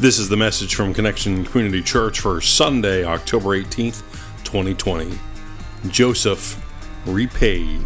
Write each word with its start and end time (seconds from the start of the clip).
This 0.00 0.18
is 0.18 0.30
the 0.30 0.36
message 0.38 0.76
from 0.76 0.94
Connection 0.94 1.44
Community 1.44 1.82
Church 1.82 2.20
for 2.20 2.40
Sunday, 2.40 3.04
October 3.04 3.48
18th, 3.48 4.00
2020. 4.44 5.10
Joseph 5.88 6.58
repaid. 7.04 7.84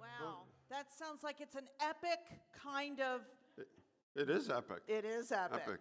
Wow, 0.00 0.38
that 0.68 0.88
sounds 0.90 1.22
like 1.22 1.36
it's 1.40 1.54
an 1.54 1.68
epic 1.80 2.18
kind 2.60 2.98
of. 2.98 3.20
It 4.16 4.30
is 4.30 4.50
epic. 4.50 4.82
It 4.88 5.04
is 5.04 5.30
epic. 5.30 5.60
Epic. 5.64 5.80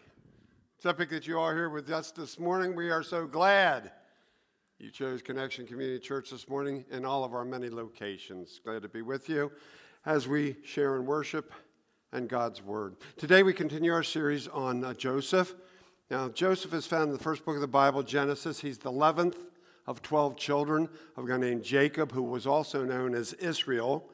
It's 0.76 0.86
epic 0.86 1.10
that 1.10 1.26
you 1.26 1.39
are 1.39 1.55
here 1.55 1.71
with 1.71 1.89
us 1.89 2.12
this 2.12 2.38
morning. 2.38 2.76
We 2.76 2.92
are 2.92 3.02
so 3.02 3.26
glad 3.26 3.94
you 4.80 4.91
chose 4.91 5.23
Connection 5.23 5.66
Community 5.66 5.98
Church 5.98 6.30
this 6.30 6.48
morning 6.48 6.86
in 6.91 7.04
all 7.04 7.23
of 7.23 7.34
our 7.34 7.44
many 7.44 7.68
locations. 7.68 8.59
Glad 8.64 8.84
to 8.84 8.88
be 8.88 9.02
with 9.02 9.27
you 9.27 9.52
as 10.05 10.27
we 10.27 10.55
share 10.63 10.95
in 10.98 11.05
worship 11.08 11.52
and 12.12 12.30
God's 12.30 12.62
Word. 12.62 12.95
Today 13.17 13.41
we 13.41 13.53
continue 13.53 13.91
our 13.91 14.03
series 14.03 14.48
on 14.48 14.84
uh, 14.84 14.94
Joseph. 14.94 15.55
Now, 16.12 16.30
Joseph 16.30 16.76
is 16.76 16.86
found 16.86 17.05
in 17.05 17.13
the 17.13 17.23
first 17.23 17.44
book 17.44 17.55
of 17.55 17.62
the 17.62 17.67
Bible, 17.67 18.03
Genesis. 18.03 18.59
He's 18.59 18.77
the 18.77 18.91
11th 18.91 19.38
of 19.88 20.03
12 20.03 20.38
children 20.38 20.88
of 21.16 21.25
a 21.25 21.28
guy 21.28 21.38
named 21.38 21.64
Jacob, 21.64 22.12
who 22.12 22.22
was 22.22 22.45
also 22.45 22.86
known 22.86 23.16
as 23.16 23.34
Israel, 23.34 24.08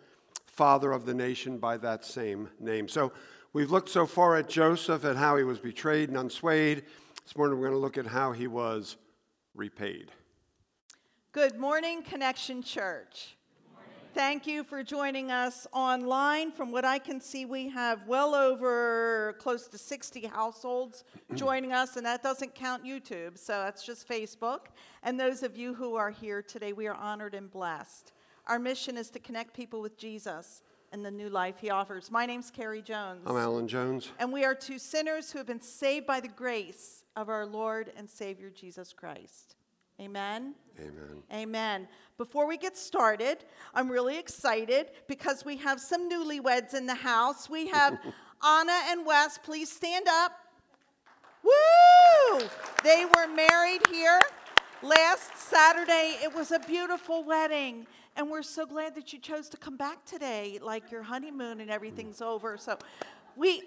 father 0.46 0.94
of 0.94 1.06
the 1.06 1.14
nation 1.14 1.58
by 1.58 1.76
that 1.76 2.06
same 2.06 2.50
name. 2.58 2.88
So 2.88 3.12
we've 3.52 3.72
looked 3.72 3.90
so 3.90 4.06
far 4.06 4.38
at 4.38 4.48
Joseph, 4.48 5.04
and 5.04 5.18
how 5.18 5.36
he 5.36 5.44
was 5.44 5.60
betrayed 5.60 6.08
and 6.08 6.18
unswayed. 6.18 6.84
This 7.26 7.36
morning 7.36 7.60
we're 7.60 7.68
going 7.68 7.78
to 7.78 7.84
look 7.84 7.98
at 7.98 8.08
how 8.08 8.32
he 8.32 8.48
was 8.48 8.96
repaid. 9.54 10.10
Good 11.34 11.58
morning, 11.58 12.04
Connection 12.04 12.62
Church. 12.62 13.36
Thank 14.14 14.46
you 14.46 14.64
for 14.64 14.84
joining 14.84 15.32
us 15.32 15.66
online. 15.74 16.52
From 16.52 16.72
what 16.72 16.86
I 16.86 17.00
can 17.00 17.20
see, 17.20 17.46
we 17.46 17.70
have 17.70 18.06
well 18.06 18.36
over 18.36 19.36
close 19.40 19.68
to 19.70 19.80
60 19.80 20.28
households 20.28 21.06
joining 21.34 21.74
us, 21.74 21.98
and 21.98 22.06
that 22.06 22.22
doesn't 22.22 22.54
count 22.54 22.86
YouTube, 22.86 23.36
so 23.40 23.54
that's 23.54 23.84
just 23.84 24.08
Facebook. 24.08 24.68
And 25.02 25.20
those 25.20 25.42
of 25.42 25.58
you 25.58 25.74
who 25.74 25.96
are 25.96 26.12
here 26.12 26.44
today, 26.44 26.72
we 26.72 26.86
are 26.86 26.94
honored 26.94 27.34
and 27.34 27.50
blessed. 27.50 28.12
Our 28.46 28.60
mission 28.60 28.96
is 28.96 29.10
to 29.10 29.18
connect 29.18 29.56
people 29.56 29.82
with 29.82 29.98
Jesus 29.98 30.62
and 30.92 31.04
the 31.04 31.10
new 31.10 31.30
life 31.30 31.56
he 31.60 31.72
offers. 31.72 32.12
My 32.12 32.28
name's 32.28 32.52
Carrie 32.52 32.84
Jones. 32.84 33.24
I'm 33.26 33.38
Alan 33.38 33.68
Jones. 33.68 34.12
And 34.20 34.32
we 34.32 34.46
are 34.46 34.54
two 34.54 34.78
sinners 34.78 35.32
who 35.32 35.40
have 35.40 35.48
been 35.48 35.62
saved 35.62 36.06
by 36.06 36.20
the 36.20 36.28
grace 36.28 37.06
of 37.16 37.28
our 37.28 37.48
Lord 37.48 37.92
and 37.98 38.08
Savior 38.08 38.52
Jesus 38.52 38.94
Christ. 38.94 39.56
Amen. 40.02 40.56
Amen. 40.80 41.24
Amen. 41.32 41.88
Before 42.18 42.48
we 42.48 42.58
get 42.58 42.76
started, 42.76 43.46
I'm 43.74 43.90
really 43.90 44.18
excited 44.18 44.88
because 45.08 45.46
we 45.46 45.58
have 45.58 45.80
some 45.80 46.10
newlyweds 46.10 46.74
in 46.74 46.86
the 46.86 46.96
house. 46.96 47.50
We 47.50 47.68
have 47.68 48.00
Anna 48.44 48.80
and 48.88 49.06
Wes. 49.06 49.38
Please 49.38 49.72
stand 49.72 50.08
up. 50.08 50.32
Woo! 51.44 52.40
They 52.84 53.06
were 53.06 53.28
married 53.28 53.82
here 53.90 54.20
last 54.82 55.38
Saturday. 55.38 56.18
It 56.24 56.34
was 56.34 56.52
a 56.52 56.60
beautiful 56.60 57.24
wedding. 57.24 57.86
And 58.16 58.30
we're 58.30 58.44
so 58.44 58.66
glad 58.66 58.96
that 58.96 59.12
you 59.12 59.20
chose 59.20 59.50
to 59.50 59.58
come 59.58 59.76
back 59.76 60.06
today, 60.06 60.60
like 60.62 60.92
your 60.92 61.04
honeymoon 61.04 61.62
and 61.62 61.70
everything's 61.72 62.22
over. 62.22 62.58
So, 62.58 62.78
we, 63.36 63.64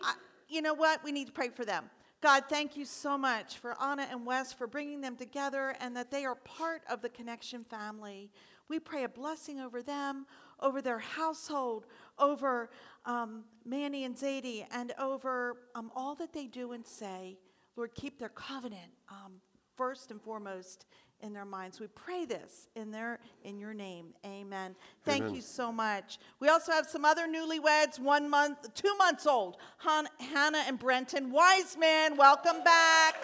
you 0.48 0.62
know 0.62 0.74
what? 0.74 1.02
We 1.02 1.11
need 1.11 1.27
to 1.27 1.33
pray 1.33 1.48
for 1.48 1.64
them. 1.64 1.90
God, 2.22 2.45
thank 2.48 2.77
you 2.77 2.84
so 2.86 3.19
much 3.19 3.59
for 3.59 3.81
Anna 3.81 4.09
and 4.11 4.25
Wes 4.25 4.53
for 4.53 4.67
bringing 4.67 5.00
them 5.03 5.17
together 5.17 5.77
and 5.81 5.95
that 5.97 6.11
they 6.11 6.25
are 6.25 6.34
part 6.34 6.83
of 6.89 7.03
the 7.03 7.11
Connection 7.11 7.62
family. 7.64 8.31
We 8.69 8.81
pray 8.81 9.05
a 9.05 9.08
blessing 9.08 9.61
over 9.61 9.83
them, 9.83 10.27
over 10.61 10.81
their 10.81 10.98
household, 10.98 11.86
over 12.19 12.70
um, 13.05 13.45
Manny 13.64 14.05
and 14.05 14.17
Zadie, 14.17 14.67
and 14.70 14.92
over 14.98 15.58
um, 15.75 15.92
all 15.95 16.14
that 16.17 16.33
they 16.33 16.47
do 16.47 16.73
and 16.73 16.86
say. 16.86 17.39
Lord, 17.77 17.95
keep 17.95 18.19
their 18.19 18.30
covenant 18.30 18.92
um, 19.11 19.35
first 19.77 20.11
and 20.11 20.20
foremost 20.20 20.86
in 21.22 21.32
their 21.32 21.44
minds. 21.44 21.80
We 21.80 21.86
pray 21.88 22.24
this 22.24 22.68
in 22.77 22.90
their 22.90 23.18
in 23.44 23.58
your 23.58 23.74
name. 23.74 24.14
Amen. 24.24 24.74
Thank 25.04 25.22
Amen. 25.24 25.34
you 25.34 25.40
so 25.40 25.72
much. 25.72 26.18
We 26.40 26.48
also 26.48 26.72
have 26.72 26.86
some 26.86 27.04
other 27.04 27.27
newlyweds, 27.27 27.98
one 27.98 28.28
month, 28.28 28.72
two 28.74 28.94
months 28.96 29.27
old. 29.27 29.56
Han- 29.78 30.08
Hannah 30.18 30.64
and 30.66 30.78
Brenton 30.78 31.30
Wiseman, 31.30 32.16
welcome 32.16 32.62
back. 32.64 33.16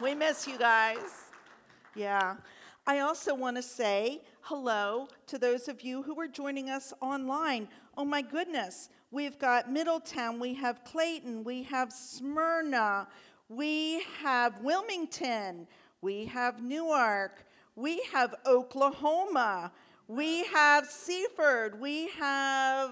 We 0.00 0.14
miss 0.14 0.46
you 0.46 0.58
guys. 0.58 1.30
Yeah. 1.94 2.36
I 2.86 2.98
also 2.98 3.34
want 3.34 3.56
to 3.56 3.62
say 3.62 4.22
hello 4.42 5.08
to 5.28 5.38
those 5.38 5.68
of 5.68 5.82
you 5.82 6.02
who 6.02 6.18
are 6.20 6.28
joining 6.28 6.68
us 6.68 6.92
online. 7.00 7.68
Oh 7.96 8.04
my 8.04 8.20
goodness. 8.20 8.90
We've 9.10 9.38
got 9.38 9.70
Middletown, 9.70 10.40
we 10.40 10.54
have 10.54 10.82
Clayton, 10.84 11.44
we 11.44 11.62
have 11.62 11.92
Smyrna, 11.92 13.06
we 13.48 14.02
have 14.22 14.60
Wilmington, 14.60 15.66
we 16.00 16.26
have 16.26 16.62
Newark, 16.62 17.44
we 17.76 18.02
have 18.12 18.34
Oklahoma, 18.46 19.72
we 20.08 20.44
have 20.44 20.86
Seaford, 20.86 21.80
we 21.80 22.08
have 22.18 22.90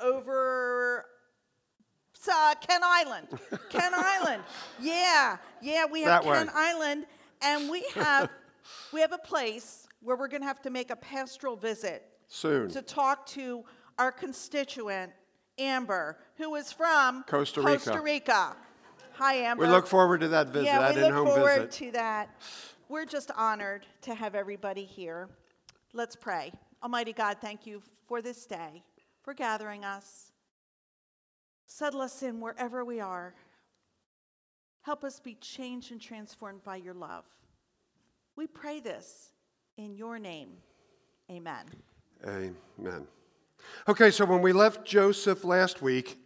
over 0.00 1.06
uh, 2.30 2.54
Kent 2.60 2.84
Island. 2.84 3.28
Kent 3.70 3.94
Island. 3.94 4.42
Yeah, 4.80 5.36
yeah, 5.62 5.86
we 5.86 6.02
have 6.02 6.22
That 6.22 6.30
way. 6.30 6.38
Kent 6.38 6.50
Island, 6.54 7.06
and 7.42 7.70
we 7.70 7.84
have 7.94 8.30
we 8.92 9.00
have 9.00 9.12
a 9.12 9.18
place 9.18 9.86
where 10.00 10.16
we're 10.16 10.28
going 10.28 10.42
to 10.42 10.46
have 10.46 10.62
to 10.62 10.70
make 10.70 10.90
a 10.90 10.96
pastoral 10.96 11.56
visit 11.56 12.04
Soon. 12.28 12.68
to 12.70 12.82
talk 12.82 13.26
to 13.26 13.64
our 13.98 14.12
constituent 14.12 15.12
Amber, 15.58 16.18
who 16.36 16.54
is 16.54 16.72
from 16.72 17.24
Costa 17.24 17.60
Rica. 17.60 17.78
Costa 17.78 18.00
Rica. 18.00 18.56
Hi, 19.18 19.34
Amber. 19.34 19.64
We 19.64 19.68
look 19.68 19.88
forward 19.88 20.20
to 20.20 20.28
that 20.28 20.50
visit, 20.50 20.66
Yeah, 20.66 20.92
that 20.92 20.94
we 20.94 21.02
look 21.02 21.26
forward 21.26 21.62
visit. 21.66 21.70
to 21.72 21.90
that. 21.92 22.40
We're 22.88 23.04
just 23.04 23.32
honored 23.36 23.84
to 24.02 24.14
have 24.14 24.36
everybody 24.36 24.84
here. 24.84 25.28
Let's 25.92 26.14
pray. 26.14 26.52
Almighty 26.84 27.12
God, 27.12 27.38
thank 27.40 27.66
you 27.66 27.82
for 28.06 28.22
this 28.22 28.46
day, 28.46 28.84
for 29.22 29.34
gathering 29.34 29.84
us. 29.84 30.30
Settle 31.66 32.00
us 32.00 32.22
in 32.22 32.40
wherever 32.40 32.84
we 32.84 33.00
are. 33.00 33.34
Help 34.82 35.02
us 35.02 35.18
be 35.18 35.34
changed 35.34 35.90
and 35.90 36.00
transformed 36.00 36.62
by 36.62 36.76
your 36.76 36.94
love. 36.94 37.24
We 38.36 38.46
pray 38.46 38.78
this 38.78 39.32
in 39.76 39.96
your 39.96 40.20
name. 40.20 40.50
Amen. 41.28 41.64
Amen. 42.24 43.04
Okay, 43.88 44.12
so 44.12 44.24
when 44.24 44.42
we 44.42 44.52
left 44.52 44.86
Joseph 44.86 45.42
last 45.42 45.82
week, 45.82 46.18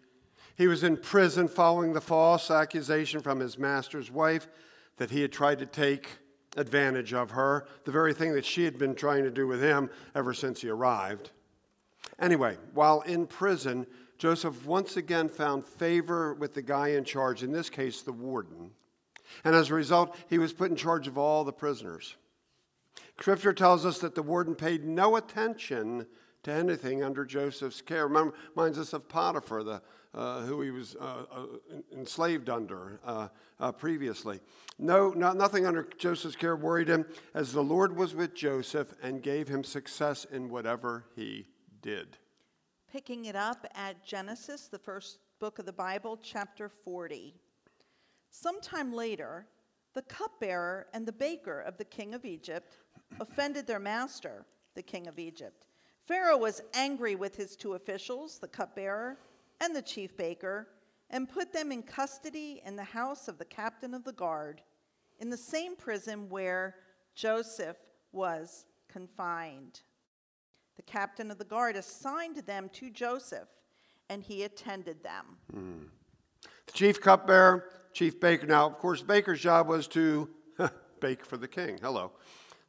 he 0.56 0.66
was 0.66 0.82
in 0.82 0.96
prison 0.96 1.48
following 1.48 1.92
the 1.92 2.00
false 2.00 2.50
accusation 2.50 3.20
from 3.20 3.40
his 3.40 3.58
master's 3.58 4.10
wife 4.10 4.48
that 4.96 5.10
he 5.10 5.22
had 5.22 5.32
tried 5.32 5.58
to 5.58 5.66
take 5.66 6.08
advantage 6.56 7.14
of 7.14 7.30
her, 7.30 7.66
the 7.84 7.92
very 7.92 8.12
thing 8.12 8.34
that 8.34 8.44
she 8.44 8.64
had 8.64 8.78
been 8.78 8.94
trying 8.94 9.24
to 9.24 9.30
do 9.30 9.46
with 9.46 9.62
him 9.62 9.90
ever 10.14 10.34
since 10.34 10.60
he 10.60 10.68
arrived. 10.68 11.30
Anyway, 12.18 12.56
while 12.74 13.00
in 13.02 13.26
prison, 13.26 13.86
Joseph 14.18 14.66
once 14.66 14.96
again 14.96 15.28
found 15.28 15.64
favor 15.64 16.34
with 16.34 16.54
the 16.54 16.62
guy 16.62 16.88
in 16.88 17.04
charge, 17.04 17.42
in 17.42 17.52
this 17.52 17.70
case, 17.70 18.02
the 18.02 18.12
warden. 18.12 18.70
And 19.44 19.54
as 19.54 19.70
a 19.70 19.74
result, 19.74 20.16
he 20.28 20.38
was 20.38 20.52
put 20.52 20.70
in 20.70 20.76
charge 20.76 21.08
of 21.08 21.16
all 21.16 21.42
the 21.42 21.52
prisoners. 21.52 22.16
Scripture 23.18 23.52
tells 23.52 23.86
us 23.86 23.98
that 23.98 24.14
the 24.14 24.22
warden 24.22 24.54
paid 24.54 24.84
no 24.84 25.16
attention 25.16 26.06
to 26.42 26.52
anything 26.52 27.02
under 27.02 27.24
Joseph's 27.24 27.80
care. 27.80 28.08
Reminds 28.08 28.78
us 28.78 28.92
of 28.92 29.08
Potiphar, 29.08 29.62
the, 29.62 29.82
who 30.14 30.60
he 30.60 30.70
was 30.70 30.96
uh, 31.00 31.24
uh, 31.30 31.46
enslaved 31.92 32.50
under 32.50 33.00
uh, 33.04 33.28
uh, 33.60 33.72
previously. 33.72 34.40
No, 34.78 35.10
no, 35.10 35.32
nothing 35.32 35.66
under 35.66 35.88
Joseph's 35.98 36.36
care 36.36 36.56
worried 36.56 36.88
him, 36.88 37.06
as 37.34 37.52
the 37.52 37.62
Lord 37.62 37.96
was 37.96 38.14
with 38.14 38.34
Joseph 38.34 38.92
and 39.02 39.22
gave 39.22 39.48
him 39.48 39.64
success 39.64 40.26
in 40.30 40.50
whatever 40.50 41.06
he 41.16 41.46
did. 41.80 42.18
Picking 42.90 43.24
it 43.24 43.36
up 43.36 43.66
at 43.74 44.04
Genesis, 44.04 44.66
the 44.66 44.78
first 44.78 45.18
book 45.40 45.58
of 45.58 45.66
the 45.66 45.72
Bible, 45.72 46.18
chapter 46.22 46.68
40. 46.68 47.34
Sometime 48.30 48.92
later, 48.92 49.46
the 49.94 50.02
cupbearer 50.02 50.86
and 50.92 51.06
the 51.06 51.12
baker 51.12 51.60
of 51.60 51.76
the 51.78 51.84
king 51.84 52.14
of 52.14 52.24
Egypt 52.24 52.76
offended 53.20 53.66
their 53.66 53.78
master, 53.78 54.44
the 54.74 54.82
king 54.82 55.06
of 55.06 55.18
Egypt. 55.18 55.66
Pharaoh 56.06 56.36
was 56.36 56.62
angry 56.74 57.14
with 57.14 57.36
his 57.36 57.56
two 57.56 57.74
officials, 57.74 58.38
the 58.38 58.48
cupbearer 58.48 59.18
and 59.62 59.76
the 59.76 59.82
chief 59.82 60.16
baker, 60.16 60.66
and 61.08 61.28
put 61.28 61.52
them 61.52 61.70
in 61.70 61.82
custody 61.82 62.60
in 62.66 62.74
the 62.74 62.82
house 62.82 63.28
of 63.28 63.38
the 63.38 63.44
captain 63.44 63.94
of 63.94 64.02
the 64.02 64.12
guard, 64.12 64.60
in 65.20 65.30
the 65.30 65.36
same 65.36 65.76
prison 65.76 66.28
where 66.28 66.74
Joseph 67.14 67.76
was 68.10 68.66
confined. 68.88 69.80
The 70.76 70.82
captain 70.82 71.30
of 71.30 71.38
the 71.38 71.44
guard 71.44 71.76
assigned 71.76 72.36
them 72.38 72.70
to 72.74 72.90
Joseph, 72.90 73.48
and 74.10 74.22
he 74.22 74.42
attended 74.42 75.02
them. 75.04 75.36
Hmm. 75.52 75.84
The 76.66 76.72
chief 76.72 77.00
cupbearer, 77.00 77.64
chief 77.92 78.18
baker. 78.18 78.46
Now, 78.46 78.66
of 78.66 78.78
course, 78.78 79.02
baker's 79.02 79.40
job 79.40 79.68
was 79.68 79.86
to 79.88 80.28
bake 81.00 81.24
for 81.24 81.36
the 81.36 81.48
king. 81.48 81.78
Hello. 81.80 82.12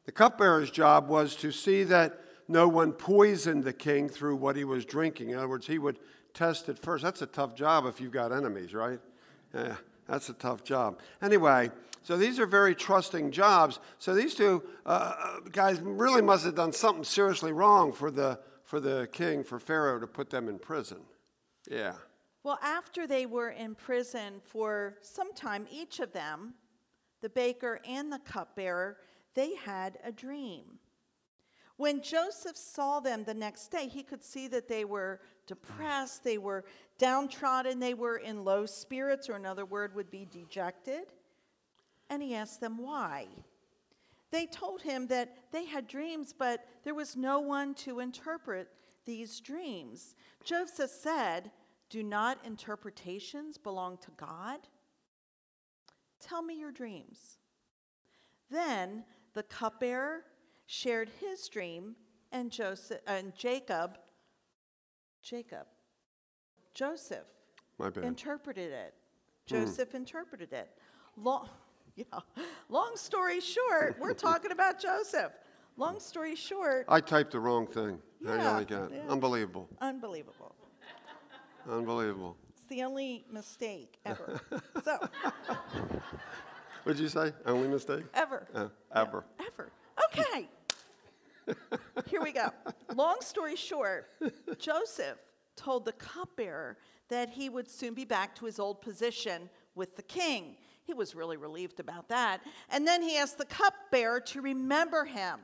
The 0.04 0.12
cupbearer's 0.12 0.70
job 0.70 1.08
was 1.08 1.34
to 1.36 1.50
see 1.50 1.82
that 1.84 2.20
no 2.46 2.68
one 2.68 2.92
poisoned 2.92 3.64
the 3.64 3.72
king 3.72 4.08
through 4.08 4.36
what 4.36 4.54
he 4.54 4.64
was 4.64 4.84
drinking. 4.84 5.30
In 5.30 5.38
other 5.38 5.48
words, 5.48 5.66
he 5.66 5.78
would 5.78 5.98
test 6.34 6.68
it 6.68 6.78
first. 6.78 7.02
That's 7.02 7.22
a 7.22 7.26
tough 7.26 7.54
job 7.54 7.86
if 7.86 8.00
you've 8.00 8.12
got 8.12 8.32
enemies, 8.32 8.74
right? 8.74 9.00
Yeah, 9.54 9.76
that's 10.06 10.28
a 10.28 10.34
tough 10.34 10.64
job. 10.64 10.98
Anyway, 11.22 11.70
so 12.02 12.16
these 12.16 12.38
are 12.38 12.46
very 12.46 12.74
trusting 12.74 13.30
jobs. 13.30 13.78
So 13.98 14.14
these 14.14 14.34
two 14.34 14.62
uh, 14.84 15.14
uh, 15.18 15.40
guys 15.50 15.80
really 15.80 16.20
must 16.20 16.44
have 16.44 16.54
done 16.54 16.72
something 16.72 17.04
seriously 17.04 17.52
wrong 17.52 17.92
for 17.92 18.10
the, 18.10 18.38
for 18.64 18.80
the 18.80 19.08
king, 19.12 19.42
for 19.42 19.58
Pharaoh, 19.58 19.98
to 20.00 20.06
put 20.06 20.28
them 20.28 20.48
in 20.48 20.58
prison. 20.58 20.98
Yeah. 21.70 21.94
Well, 22.42 22.58
after 22.62 23.06
they 23.06 23.24
were 23.24 23.50
in 23.50 23.74
prison 23.74 24.34
for 24.44 24.96
some 25.00 25.32
time, 25.32 25.66
each 25.70 26.00
of 26.00 26.12
them, 26.12 26.54
the 27.22 27.30
baker 27.30 27.80
and 27.88 28.12
the 28.12 28.18
cupbearer, 28.18 28.98
they 29.34 29.54
had 29.54 29.96
a 30.04 30.12
dream. 30.12 30.78
When 31.76 32.02
Joseph 32.02 32.56
saw 32.56 33.00
them 33.00 33.24
the 33.24 33.34
next 33.34 33.68
day, 33.68 33.88
he 33.88 34.02
could 34.02 34.22
see 34.22 34.46
that 34.48 34.68
they 34.68 34.84
were 34.84 35.20
depressed, 35.46 36.22
they 36.22 36.38
were 36.38 36.64
downtrodden, 36.98 37.80
they 37.80 37.94
were 37.94 38.18
in 38.18 38.44
low 38.44 38.64
spirits, 38.64 39.28
or 39.28 39.34
another 39.34 39.64
word 39.64 39.94
would 39.94 40.10
be 40.10 40.24
dejected. 40.24 41.06
And 42.08 42.22
he 42.22 42.34
asked 42.34 42.60
them 42.60 42.78
why. 42.78 43.26
They 44.30 44.46
told 44.46 44.82
him 44.82 45.08
that 45.08 45.34
they 45.52 45.64
had 45.64 45.88
dreams, 45.88 46.34
but 46.36 46.64
there 46.84 46.94
was 46.94 47.16
no 47.16 47.40
one 47.40 47.74
to 47.74 48.00
interpret 48.00 48.68
these 49.04 49.40
dreams. 49.40 50.14
Joseph 50.44 50.90
said, 50.90 51.50
Do 51.90 52.02
not 52.02 52.44
interpretations 52.44 53.58
belong 53.58 53.98
to 53.98 54.10
God? 54.16 54.60
Tell 56.20 56.42
me 56.42 56.58
your 56.58 56.72
dreams. 56.72 57.38
Then 58.50 59.04
the 59.34 59.42
cupbearer 59.42 60.22
shared 60.66 61.10
his 61.20 61.48
dream, 61.48 61.94
and 62.32 62.50
Joseph 62.50 63.00
and 63.06 63.34
Jacob, 63.36 63.98
Jacob, 65.22 65.66
Joseph 66.74 67.26
My 67.78 67.90
bad. 67.90 68.04
interpreted 68.04 68.72
it. 68.72 68.94
Joseph 69.46 69.94
interpreted 69.94 70.52
it. 70.52 70.70
Long, 71.16 71.48
yeah, 71.96 72.04
long 72.68 72.92
story 72.96 73.40
short, 73.40 73.96
we're 74.00 74.14
talking 74.28 74.50
about 74.52 74.80
Joseph. 74.80 75.32
Long 75.76 75.98
story 76.00 76.34
short, 76.36 76.86
I 76.88 77.00
typed 77.00 77.32
the 77.32 77.40
wrong 77.40 77.66
thing. 77.66 77.98
How 78.24 78.32
you 78.34 78.38
Yeah, 78.40 78.50
like 78.52 78.70
yeah. 78.70 78.86
Unbelievable. 79.08 79.68
unbelievable. 79.80 80.54
Unbelievable. 81.68 82.36
It's 82.56 82.66
the 82.68 82.82
only 82.84 83.24
mistake 83.30 83.98
ever. 84.06 84.40
so, 84.84 84.98
What'd 86.84 87.00
you 87.00 87.08
say? 87.08 87.32
Only 87.46 87.68
mistake? 87.68 88.04
ever. 88.14 88.46
Uh, 88.54 88.68
ever. 88.94 89.24
Ever. 89.40 89.70
Okay. 90.12 90.48
Here 92.06 92.22
we 92.22 92.32
go. 92.32 92.50
Long 92.94 93.16
story 93.20 93.56
short, 93.56 94.08
Joseph 94.58 95.18
told 95.56 95.84
the 95.84 95.92
cupbearer 95.92 96.78
that 97.08 97.30
he 97.30 97.48
would 97.48 97.70
soon 97.70 97.94
be 97.94 98.04
back 98.04 98.34
to 98.36 98.46
his 98.46 98.58
old 98.58 98.80
position 98.82 99.48
with 99.74 99.96
the 99.96 100.02
king. 100.02 100.56
He 100.84 100.94
was 100.94 101.14
really 101.14 101.36
relieved 101.36 101.80
about 101.80 102.08
that. 102.08 102.40
And 102.70 102.86
then 102.86 103.02
he 103.02 103.16
asked 103.16 103.38
the 103.38 103.46
cupbearer 103.46 104.20
to 104.20 104.40
remember 104.40 105.04
him. 105.04 105.40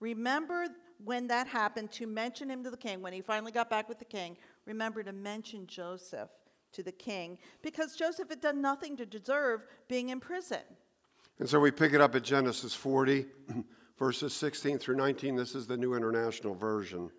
Remember 0.00 0.66
when 1.02 1.26
that 1.28 1.46
happened 1.46 1.90
to 1.92 2.06
mention 2.06 2.50
him 2.50 2.62
to 2.64 2.70
the 2.70 2.76
king. 2.76 3.02
When 3.02 3.12
he 3.12 3.20
finally 3.20 3.52
got 3.52 3.70
back 3.70 3.88
with 3.88 3.98
the 3.98 4.04
king, 4.04 4.36
remember 4.66 5.02
to 5.02 5.12
mention 5.12 5.66
Joseph 5.66 6.30
to 6.72 6.82
the 6.82 6.92
king 6.92 7.38
because 7.62 7.96
Joseph 7.96 8.28
had 8.28 8.40
done 8.40 8.60
nothing 8.60 8.96
to 8.96 9.06
deserve 9.06 9.66
being 9.88 10.10
in 10.10 10.20
prison. 10.20 10.62
And 11.38 11.48
so 11.48 11.58
we 11.58 11.70
pick 11.70 11.92
it 11.92 12.00
up 12.00 12.14
at 12.14 12.22
Genesis 12.22 12.74
40, 12.74 13.26
verses 13.98 14.32
16 14.34 14.78
through 14.78 14.96
19. 14.96 15.36
This 15.36 15.54
is 15.54 15.66
the 15.66 15.76
New 15.76 15.94
International 15.94 16.54
Version. 16.54 17.10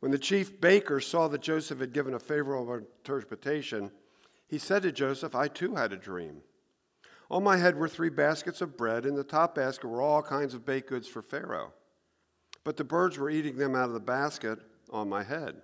When 0.00 0.12
the 0.12 0.18
chief 0.18 0.60
baker 0.60 1.00
saw 1.00 1.28
that 1.28 1.40
Joseph 1.40 1.80
had 1.80 1.92
given 1.92 2.14
a 2.14 2.18
favorable 2.18 2.72
interpretation, 2.74 3.90
he 4.46 4.58
said 4.58 4.82
to 4.82 4.92
Joseph, 4.92 5.34
I 5.34 5.48
too 5.48 5.74
had 5.74 5.92
a 5.92 5.96
dream. 5.96 6.42
On 7.30 7.42
my 7.42 7.56
head 7.56 7.76
were 7.76 7.88
three 7.88 8.10
baskets 8.10 8.60
of 8.60 8.76
bread. 8.76 9.04
In 9.04 9.16
the 9.16 9.24
top 9.24 9.54
basket 9.54 9.88
were 9.88 10.02
all 10.02 10.22
kinds 10.22 10.54
of 10.54 10.64
baked 10.64 10.88
goods 10.88 11.08
for 11.08 11.22
Pharaoh. 11.22 11.72
But 12.62 12.76
the 12.76 12.84
birds 12.84 13.18
were 13.18 13.30
eating 13.30 13.56
them 13.56 13.74
out 13.74 13.88
of 13.88 13.94
the 13.94 14.00
basket 14.00 14.60
on 14.90 15.08
my 15.08 15.24
head. 15.24 15.56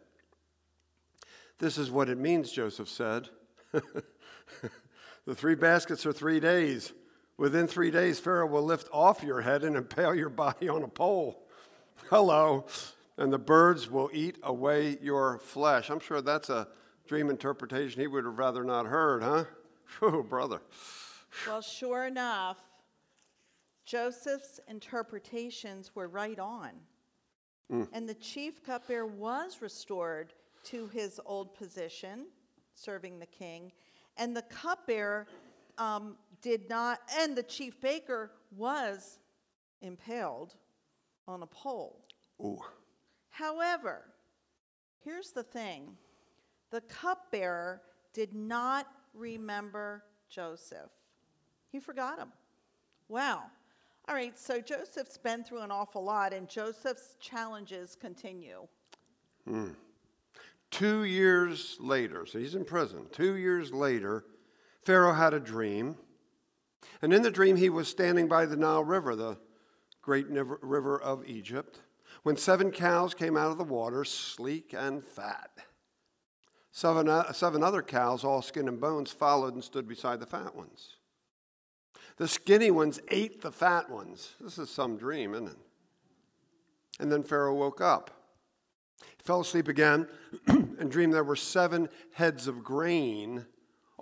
This 1.59 1.79
is 1.79 1.91
what 1.91 2.09
it 2.09 2.19
means, 2.19 2.51
Joseph 2.51 2.89
said. 2.89 3.29
the 3.73 5.35
three 5.35 5.55
baskets 5.55 6.05
are 6.05 6.13
three 6.13 6.41
days. 6.41 6.93
Within 7.39 7.67
three 7.67 7.91
days, 7.91 8.21
Pharaoh 8.21 8.47
will 8.47 8.63
lift 8.63 8.89
off 8.93 9.23
your 9.23 9.41
head 9.41 9.65
and 9.65 9.77
impale 9.77 10.15
your 10.15 10.29
body 10.29 10.69
on 10.69 10.83
a 10.83 10.89
pole. 10.89 11.43
Hello. 12.11 12.67
And 13.17 13.33
the 13.33 13.39
birds 13.39 13.91
will 13.91 14.11
eat 14.13 14.39
away 14.43 14.99
your 15.03 15.39
flesh. 15.39 15.91
I'm 15.91 16.01
sure 16.01 16.21
that's 16.21 16.51
a 16.51 16.69
dream 17.07 17.31
interpretation 17.31 18.01
he 18.01 18.07
would 18.07 18.25
have 18.25 18.39
rather 18.39 18.65
not 18.65 18.87
heard, 18.87 19.23
huh? 19.23 19.45
Whew, 19.99 20.25
brother. 20.29 20.63
Well, 21.47 21.63
sure 21.63 22.07
enough, 22.07 22.59
Joseph's 23.85 24.61
interpretations 24.69 25.95
were 25.95 26.09
right 26.09 26.39
on. 26.39 26.71
Mm. 27.71 27.89
And 27.93 28.09
the 28.09 28.15
chief 28.15 28.65
cupbearer 28.65 29.07
was 29.07 29.59
restored 29.61 30.35
to 30.65 30.89
his 30.89 31.21
old 31.27 31.55
position, 31.55 32.27
serving 32.75 33.19
the 33.19 33.27
king. 33.27 33.73
And 34.17 34.37
the 34.37 34.43
cupbearer 34.43 35.27
um, 35.79 36.17
did 36.41 36.69
not, 36.69 37.01
and 37.19 37.37
the 37.37 37.43
chief 37.43 37.81
baker 37.81 38.31
was 38.57 39.19
impaled 39.81 40.55
on 41.27 41.43
a 41.43 41.47
pole. 41.47 42.05
Ooh. 42.41 42.61
However, 43.31 44.03
here's 45.05 45.31
the 45.31 45.43
thing 45.43 45.97
the 46.71 46.81
cupbearer 46.83 47.83
did 48.13 48.35
not 48.35 48.87
remember 49.15 50.05
Joseph, 50.29 50.91
he 51.71 51.81
forgot 51.81 52.19
him. 52.19 52.33
Wow. 53.09 53.43
All 54.09 54.15
right, 54.17 54.37
so 54.37 54.61
Joseph's 54.61 55.17
been 55.17 55.45
through 55.45 55.61
an 55.61 55.71
awful 55.71 56.03
lot, 56.03 56.33
and 56.33 56.49
Joseph's 56.49 57.17
challenges 57.21 57.97
continue. 58.01 58.67
Two 60.71 61.05
years 61.05 61.77
later, 61.79 62.27
so 62.27 62.39
he's 62.39 62.55
in 62.55 62.65
prison. 62.65 63.07
Two 63.13 63.37
years 63.37 63.73
later, 63.73 64.25
Pharaoh 64.85 65.15
had 65.15 65.35
a 65.35 65.41
dream. 65.41 65.97
And 67.01 67.13
in 67.13 67.23
the 67.23 67.31
dream, 67.31 67.57
he 67.57 67.71
was 67.71 67.89
standing 67.89 68.29
by 68.29 68.47
the 68.47 68.57
Nile 68.57 68.85
River, 68.85 69.17
the 69.17 69.37
great 70.01 70.27
river 70.29 71.01
of 71.01 71.27
Egypt, 71.27 71.81
when 72.23 72.37
seven 72.37 72.71
cows 72.71 73.15
came 73.15 73.37
out 73.37 73.51
of 73.51 73.59
the 73.59 73.65
water, 73.65 74.05
sleek 74.05 74.75
and 74.77 75.05
fat. 75.05 75.51
Seven, 76.71 77.09
uh, 77.09 77.33
seven 77.33 77.63
other 77.63 77.83
cows, 77.83 78.25
all 78.25 78.41
skin 78.41 78.67
and 78.67 78.81
bones, 78.81 79.13
followed 79.13 79.55
and 79.55 79.63
stood 79.63 79.87
beside 79.87 80.21
the 80.21 80.27
fat 80.27 80.55
ones. 80.55 80.97
The 82.17 82.29
skinny 82.29 82.71
ones 82.71 83.01
ate 83.11 83.43
the 83.43 83.53
fat 83.53 83.91
ones. 83.91 84.37
This 84.41 84.59
is 84.59 84.71
some 84.71 84.97
dream, 84.97 85.35
isn't 85.35 85.49
it? 85.49 85.57
And 87.01 87.11
then 87.11 87.23
Pharaoh 87.23 87.55
woke 87.55 87.81
up. 87.81 88.11
He 89.01 89.23
fell 89.23 89.41
asleep 89.41 89.69
again 89.69 90.09
and 90.47 90.91
dreamed 90.91 91.15
there 91.15 91.25
were 91.25 91.37
seven 91.37 91.89
heads 92.13 92.47
of 92.47 92.63
grain, 92.63 93.47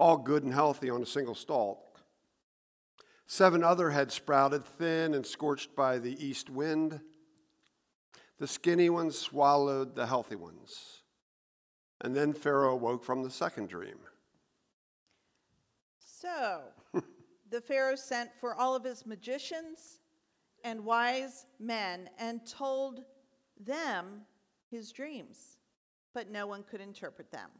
all 0.01 0.17
good 0.17 0.43
and 0.43 0.55
healthy 0.55 0.89
on 0.89 1.03
a 1.03 1.07
single 1.07 1.35
stalk. 1.35 2.01
Seven 3.27 3.63
other 3.63 3.91
heads 3.91 4.15
sprouted, 4.15 4.65
thin 4.65 5.13
and 5.15 5.25
scorched 5.25 5.77
by 5.77 5.99
the 5.99 6.17
east 6.25 6.49
wind. 6.49 7.01
The 8.39 8.49
skinny 8.49 8.89
ones 8.89 9.19
swallowed 9.19 9.95
the 9.95 10.07
healthy 10.07 10.37
ones. 10.37 11.03
And 12.01 12.17
then 12.17 12.33
Pharaoh 12.33 12.73
awoke 12.73 13.05
from 13.05 13.23
the 13.23 13.31
second 13.31 13.69
dream. 13.69 13.99
So, 15.99 16.63
the 17.51 17.61
Pharaoh 17.61 17.95
sent 17.95 18.31
for 18.41 18.55
all 18.55 18.75
of 18.75 18.83
his 18.83 19.05
magicians 19.05 20.01
and 20.65 20.85
wise 20.85 21.47
men 21.59 22.09
and 22.19 22.41
told 22.47 23.03
them 23.59 24.23
his 24.71 24.93
dreams, 24.93 25.59
but 26.15 26.31
no 26.31 26.47
one 26.47 26.63
could 26.63 26.81
interpret 26.81 27.31
them. 27.31 27.51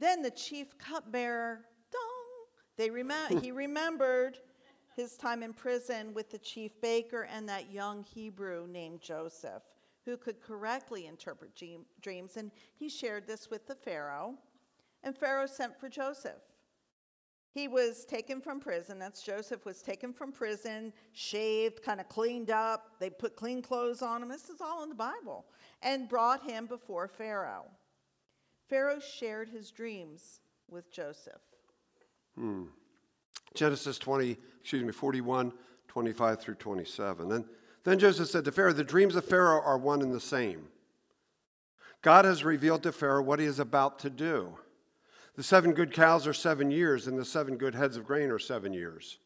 Then 0.00 0.22
the 0.22 0.30
chief 0.30 0.78
cupbearer, 0.78 1.60
dong, 1.90 2.46
they 2.76 2.90
remem- 2.90 3.40
he 3.42 3.50
remembered 3.50 4.38
his 4.94 5.16
time 5.16 5.42
in 5.42 5.52
prison 5.52 6.12
with 6.14 6.30
the 6.30 6.38
chief 6.38 6.80
baker 6.80 7.28
and 7.32 7.48
that 7.48 7.72
young 7.72 8.02
Hebrew 8.02 8.66
named 8.68 9.00
Joseph, 9.00 9.62
who 10.04 10.16
could 10.16 10.40
correctly 10.40 11.06
interpret 11.06 11.54
dream- 11.54 11.86
dreams, 12.00 12.36
and 12.36 12.50
he 12.76 12.88
shared 12.88 13.26
this 13.26 13.50
with 13.50 13.66
the 13.66 13.74
Pharaoh. 13.74 14.34
And 15.04 15.16
Pharaoh 15.16 15.46
sent 15.46 15.78
for 15.78 15.88
Joseph. 15.88 16.42
He 17.54 17.66
was 17.66 18.04
taken 18.04 18.40
from 18.40 18.60
prison. 18.60 18.98
That's 18.98 19.22
Joseph 19.22 19.64
was 19.64 19.82
taken 19.82 20.12
from 20.12 20.32
prison, 20.32 20.92
shaved, 21.12 21.82
kind 21.82 22.00
of 22.00 22.08
cleaned 22.08 22.50
up. 22.50 22.96
They 23.00 23.10
put 23.10 23.36
clean 23.36 23.62
clothes 23.62 24.02
on 24.02 24.22
him. 24.22 24.28
This 24.28 24.48
is 24.48 24.60
all 24.60 24.82
in 24.82 24.88
the 24.88 24.94
Bible. 24.94 25.46
And 25.82 26.08
brought 26.08 26.42
him 26.42 26.66
before 26.66 27.08
Pharaoh. 27.08 27.66
Pharaoh 28.68 29.00
shared 29.00 29.48
his 29.48 29.70
dreams 29.70 30.40
with 30.68 30.90
Joseph. 30.90 31.40
Hmm. 32.36 32.64
Genesis 33.54 33.98
20, 33.98 34.36
excuse 34.60 34.84
me, 34.84 34.92
41, 34.92 35.52
25 35.88 36.40
through 36.40 36.54
27. 36.54 37.32
And 37.32 37.44
then 37.84 37.98
Joseph 37.98 38.28
said 38.28 38.44
to 38.44 38.52
Pharaoh, 38.52 38.72
The 38.72 38.84
dreams 38.84 39.16
of 39.16 39.24
Pharaoh 39.24 39.62
are 39.62 39.78
one 39.78 40.02
and 40.02 40.12
the 40.12 40.20
same. 40.20 40.68
God 42.02 42.24
has 42.24 42.44
revealed 42.44 42.82
to 42.84 42.92
Pharaoh 42.92 43.22
what 43.22 43.40
he 43.40 43.46
is 43.46 43.58
about 43.58 43.98
to 44.00 44.10
do. 44.10 44.58
The 45.34 45.42
seven 45.42 45.72
good 45.72 45.92
cows 45.92 46.26
are 46.26 46.34
seven 46.34 46.70
years, 46.70 47.06
and 47.06 47.18
the 47.18 47.24
seven 47.24 47.56
good 47.56 47.74
heads 47.74 47.96
of 47.96 48.04
grain 48.04 48.30
are 48.30 48.38
seven 48.38 48.72
years. 48.72 49.18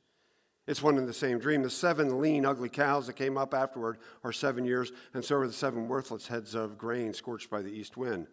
It's 0.67 0.83
one 0.83 0.97
and 0.97 1.09
the 1.09 1.13
same 1.13 1.39
dream. 1.39 1.63
The 1.63 1.71
seven 1.71 2.21
lean, 2.21 2.47
ugly 2.47 2.69
cows 2.69 3.07
that 3.09 3.15
came 3.15 3.37
up 3.37 3.53
afterward 3.53 3.99
are 4.23 4.33
seven 4.33 4.65
years, 4.65 4.93
and 5.13 5.25
so 5.25 5.37
are 5.37 5.47
the 5.47 5.53
seven 5.53 5.89
worthless 5.89 6.29
heads 6.29 6.55
of 6.55 6.79
grain 6.79 7.13
scorched 7.13 7.51
by 7.51 7.63
the 7.63 7.71
east 7.71 7.97
wind. 7.97 8.29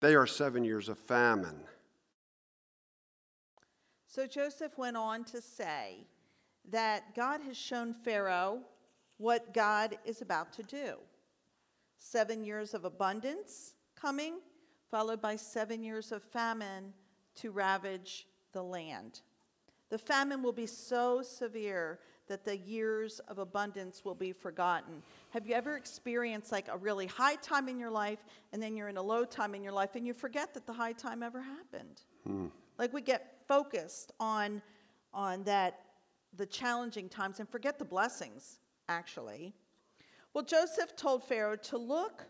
They 0.00 0.14
are 0.14 0.26
seven 0.26 0.64
years 0.64 0.88
of 0.88 0.98
famine. 0.98 1.60
So 4.06 4.26
Joseph 4.26 4.76
went 4.76 4.96
on 4.96 5.24
to 5.24 5.40
say 5.40 6.06
that 6.70 7.14
God 7.14 7.40
has 7.42 7.56
shown 7.56 7.94
Pharaoh 7.94 8.60
what 9.18 9.52
God 9.52 9.98
is 10.04 10.22
about 10.22 10.52
to 10.54 10.62
do. 10.62 10.94
Seven 11.96 12.42
years 12.42 12.72
of 12.72 12.84
abundance 12.84 13.74
coming, 13.94 14.40
followed 14.90 15.20
by 15.20 15.36
seven 15.36 15.82
years 15.84 16.12
of 16.12 16.22
famine 16.22 16.94
to 17.36 17.50
ravage 17.50 18.26
the 18.52 18.62
land. 18.62 19.20
The 19.90 19.98
famine 19.98 20.42
will 20.42 20.52
be 20.52 20.66
so 20.66 21.22
severe 21.22 21.98
that 22.30 22.44
the 22.44 22.56
years 22.56 23.18
of 23.26 23.40
abundance 23.40 24.04
will 24.04 24.14
be 24.14 24.32
forgotten. 24.32 25.02
Have 25.30 25.48
you 25.48 25.54
ever 25.54 25.76
experienced 25.76 26.52
like 26.52 26.68
a 26.68 26.76
really 26.76 27.06
high 27.06 27.34
time 27.34 27.68
in 27.68 27.76
your 27.76 27.90
life 27.90 28.20
and 28.52 28.62
then 28.62 28.76
you're 28.76 28.88
in 28.88 28.96
a 28.96 29.02
low 29.02 29.24
time 29.24 29.52
in 29.52 29.64
your 29.64 29.72
life 29.72 29.96
and 29.96 30.06
you 30.06 30.14
forget 30.14 30.54
that 30.54 30.64
the 30.64 30.72
high 30.72 30.92
time 30.92 31.24
ever 31.24 31.42
happened? 31.42 32.02
Hmm. 32.24 32.46
Like 32.78 32.92
we 32.92 33.02
get 33.02 33.38
focused 33.48 34.12
on 34.20 34.62
on 35.12 35.42
that 35.42 35.80
the 36.36 36.46
challenging 36.46 37.08
times 37.08 37.40
and 37.40 37.48
forget 37.48 37.80
the 37.80 37.84
blessings 37.84 38.60
actually. 38.88 39.52
Well, 40.32 40.44
Joseph 40.44 40.94
told 40.94 41.24
Pharaoh 41.24 41.56
to 41.56 41.78
look 41.78 42.24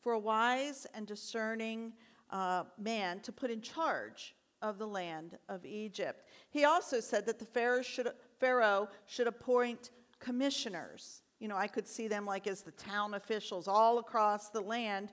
for 0.00 0.12
a 0.12 0.18
wise 0.18 0.86
and 0.94 1.08
discerning 1.08 1.92
uh, 2.30 2.62
man 2.78 3.18
to 3.20 3.32
put 3.32 3.50
in 3.50 3.60
charge 3.60 4.36
of 4.62 4.78
the 4.78 4.86
land 4.86 5.38
of 5.48 5.66
Egypt. 5.66 6.28
He 6.50 6.64
also 6.64 7.00
said 7.00 7.26
that 7.26 7.40
the 7.40 7.44
Pharaoh 7.44 7.82
should, 7.82 8.12
Pharaoh 8.40 8.88
should 9.06 9.26
appoint 9.26 9.90
commissioners. 10.18 11.22
You 11.38 11.48
know, 11.48 11.56
I 11.56 11.66
could 11.66 11.86
see 11.86 12.08
them 12.08 12.26
like 12.26 12.46
as 12.46 12.62
the 12.62 12.72
town 12.72 13.14
officials 13.14 13.68
all 13.68 13.98
across 13.98 14.48
the 14.48 14.60
land 14.60 15.12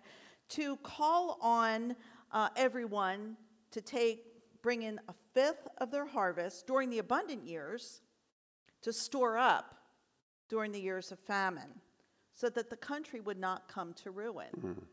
to 0.49 0.77
call 0.77 1.37
on 1.41 1.95
uh, 2.31 2.49
everyone 2.55 3.35
to 3.71 3.81
take, 3.81 4.23
bring 4.61 4.83
in 4.83 4.99
a 5.09 5.13
fifth 5.33 5.67
of 5.77 5.91
their 5.91 6.05
harvest 6.05 6.65
during 6.67 6.89
the 6.89 6.99
abundant 6.99 7.45
years 7.45 8.01
to 8.81 8.93
store 8.93 9.37
up 9.37 9.75
during 10.49 10.71
the 10.71 10.79
years 10.79 11.11
of 11.11 11.19
famine 11.19 11.81
so 12.33 12.49
that 12.49 12.69
the 12.69 12.77
country 12.77 13.19
would 13.19 13.39
not 13.39 13.67
come 13.67 13.93
to 13.93 14.11
ruin. 14.11 14.47
Mm-hmm. 14.57 14.83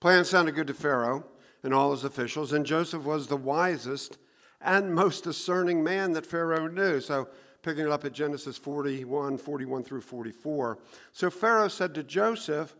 Plan 0.00 0.24
sounded 0.24 0.54
good 0.54 0.66
to 0.66 0.74
Pharaoh 0.74 1.24
and 1.62 1.72
all 1.72 1.92
his 1.92 2.04
officials, 2.04 2.52
and 2.52 2.66
Joseph 2.66 3.04
was 3.04 3.28
the 3.28 3.36
wisest 3.36 4.18
and 4.60 4.94
most 4.94 5.24
discerning 5.24 5.82
man 5.82 6.12
that 6.12 6.26
Pharaoh 6.26 6.68
knew. 6.68 7.00
So, 7.00 7.28
picking 7.62 7.84
it 7.84 7.90
up 7.90 8.04
at 8.04 8.12
Genesis 8.12 8.56
41, 8.56 9.38
41 9.38 9.82
through 9.82 10.00
44. 10.00 10.78
So, 11.12 11.30
Pharaoh 11.30 11.68
said 11.68 11.94
to 11.94 12.02
Joseph, 12.02 12.74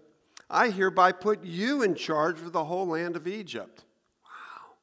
I 0.48 0.70
hereby 0.70 1.12
put 1.12 1.44
you 1.44 1.82
in 1.82 1.94
charge 1.94 2.40
of 2.40 2.52
the 2.52 2.64
whole 2.64 2.86
land 2.86 3.16
of 3.16 3.26
Egypt. 3.26 3.84
Wow. 4.24 4.74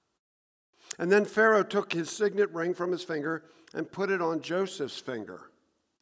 And 0.99 1.11
then 1.11 1.25
Pharaoh 1.25 1.63
took 1.63 1.93
his 1.93 2.09
signet 2.09 2.51
ring 2.51 2.73
from 2.73 2.91
his 2.91 3.03
finger 3.03 3.43
and 3.73 3.89
put 3.89 4.11
it 4.11 4.21
on 4.21 4.41
Joseph's 4.41 4.99
finger. 4.99 5.49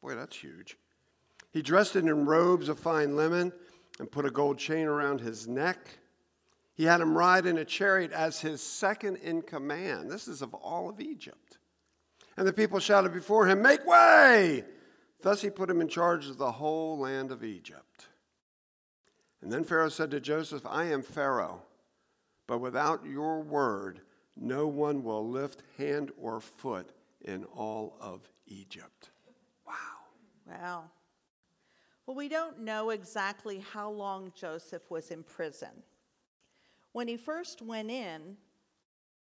Boy, 0.02 0.14
that's 0.14 0.36
huge. 0.36 0.76
He 1.52 1.62
dressed 1.62 1.96
it 1.96 2.04
in 2.04 2.26
robes 2.26 2.68
of 2.68 2.78
fine 2.78 3.16
linen 3.16 3.52
and 4.00 4.10
put 4.10 4.24
a 4.24 4.30
gold 4.30 4.58
chain 4.58 4.86
around 4.86 5.20
his 5.20 5.46
neck. 5.46 5.78
He 6.74 6.84
had 6.84 7.00
him 7.00 7.16
ride 7.16 7.46
in 7.46 7.58
a 7.58 7.64
chariot 7.64 8.12
as 8.12 8.40
his 8.40 8.62
second 8.62 9.16
in 9.16 9.42
command. 9.42 10.10
This 10.10 10.26
is 10.26 10.42
of 10.42 10.54
all 10.54 10.88
of 10.88 11.00
Egypt. 11.00 11.58
And 12.36 12.46
the 12.46 12.52
people 12.52 12.78
shouted 12.78 13.12
before 13.12 13.46
him, 13.46 13.60
Make 13.60 13.86
way! 13.86 14.64
Thus 15.20 15.42
he 15.42 15.50
put 15.50 15.70
him 15.70 15.80
in 15.80 15.88
charge 15.88 16.26
of 16.26 16.38
the 16.38 16.52
whole 16.52 16.98
land 16.98 17.30
of 17.30 17.44
Egypt. 17.44 18.08
And 19.42 19.52
then 19.52 19.64
Pharaoh 19.64 19.88
said 19.88 20.10
to 20.12 20.20
Joseph, 20.20 20.64
I 20.64 20.84
am 20.84 21.02
Pharaoh, 21.02 21.62
but 22.46 22.58
without 22.58 23.04
your 23.04 23.40
word, 23.40 24.00
no 24.36 24.66
one 24.66 25.02
will 25.02 25.28
lift 25.28 25.62
hand 25.76 26.10
or 26.16 26.40
foot 26.40 26.90
in 27.20 27.44
all 27.44 27.96
of 28.00 28.28
Egypt. 28.46 29.10
Wow. 29.66 29.74
Wow. 30.46 30.84
Well, 32.06 32.16
we 32.16 32.28
don't 32.28 32.60
know 32.60 32.90
exactly 32.90 33.62
how 33.72 33.90
long 33.90 34.32
Joseph 34.34 34.90
was 34.90 35.10
in 35.10 35.22
prison. 35.22 35.70
When 36.92 37.08
he 37.08 37.16
first 37.16 37.62
went 37.62 37.90
in, 37.90 38.36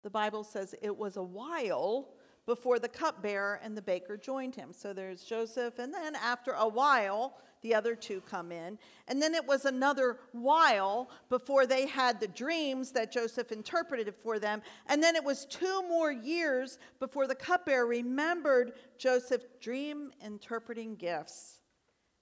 the 0.03 0.09
Bible 0.09 0.43
says 0.43 0.73
it 0.81 0.95
was 0.95 1.17
a 1.17 1.23
while 1.23 2.09
before 2.45 2.79
the 2.79 2.87
cupbearer 2.87 3.59
and 3.61 3.75
the 3.75 3.81
baker 3.81 4.15
joined 4.15 4.55
him. 4.55 4.71
So 4.71 4.93
there's 4.93 5.23
Joseph, 5.23 5.79
and 5.79 5.93
then 5.93 6.15
after 6.15 6.53
a 6.53 6.67
while, 6.67 7.37
the 7.61 7.75
other 7.75 7.95
two 7.95 8.21
come 8.21 8.51
in. 8.51 8.77
And 9.07 9.21
then 9.21 9.33
it 9.33 9.45
was 9.45 9.65
another 9.65 10.19
while 10.31 11.09
before 11.29 11.65
they 11.65 11.87
had 11.87 12.19
the 12.19 12.27
dreams 12.27 12.91
that 12.91 13.11
Joseph 13.11 13.51
interpreted 13.51 14.13
for 14.15 14.39
them. 14.39 14.61
And 14.87 15.03
then 15.03 15.15
it 15.15 15.23
was 15.23 15.45
two 15.45 15.83
more 15.89 16.11
years 16.11 16.77
before 16.99 17.27
the 17.27 17.35
cupbearer 17.35 17.85
remembered 17.85 18.73
Joseph's 18.97 19.45
dream 19.59 20.11
interpreting 20.23 20.95
gifts 20.95 21.61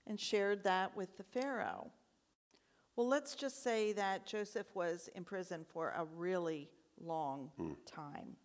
and 0.07 0.19
shared 0.19 0.63
that 0.63 0.95
with 0.95 1.15
the 1.17 1.23
Pharaoh. 1.23 1.91
Well, 2.95 3.07
let's 3.07 3.35
just 3.35 3.61
say 3.61 3.91
that 3.93 4.25
Joseph 4.25 4.67
was 4.73 5.09
in 5.15 5.25
prison 5.25 5.65
for 5.67 5.93
a 5.97 6.05
really 6.15 6.69
long 7.03 7.51
hmm. 7.57 7.73
time. 7.85 8.37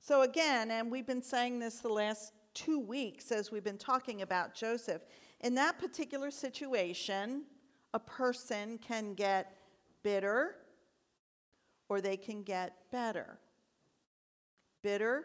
So, 0.00 0.22
again, 0.22 0.70
and 0.70 0.90
we've 0.90 1.06
been 1.06 1.22
saying 1.22 1.58
this 1.58 1.78
the 1.78 1.88
last 1.88 2.32
two 2.54 2.78
weeks 2.78 3.32
as 3.32 3.50
we've 3.50 3.64
been 3.64 3.78
talking 3.78 4.22
about 4.22 4.54
Joseph, 4.54 5.02
in 5.40 5.54
that 5.56 5.78
particular 5.78 6.30
situation, 6.30 7.42
a 7.94 7.98
person 7.98 8.78
can 8.78 9.14
get 9.14 9.56
bitter 10.02 10.56
or 11.88 12.00
they 12.00 12.16
can 12.16 12.42
get 12.42 12.74
better. 12.90 13.38
Bitter 14.82 15.24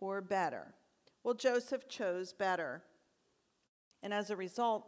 or 0.00 0.20
better. 0.20 0.74
Well, 1.22 1.34
Joseph 1.34 1.88
chose 1.88 2.32
better. 2.32 2.82
And 4.02 4.14
as 4.14 4.30
a 4.30 4.36
result, 4.36 4.86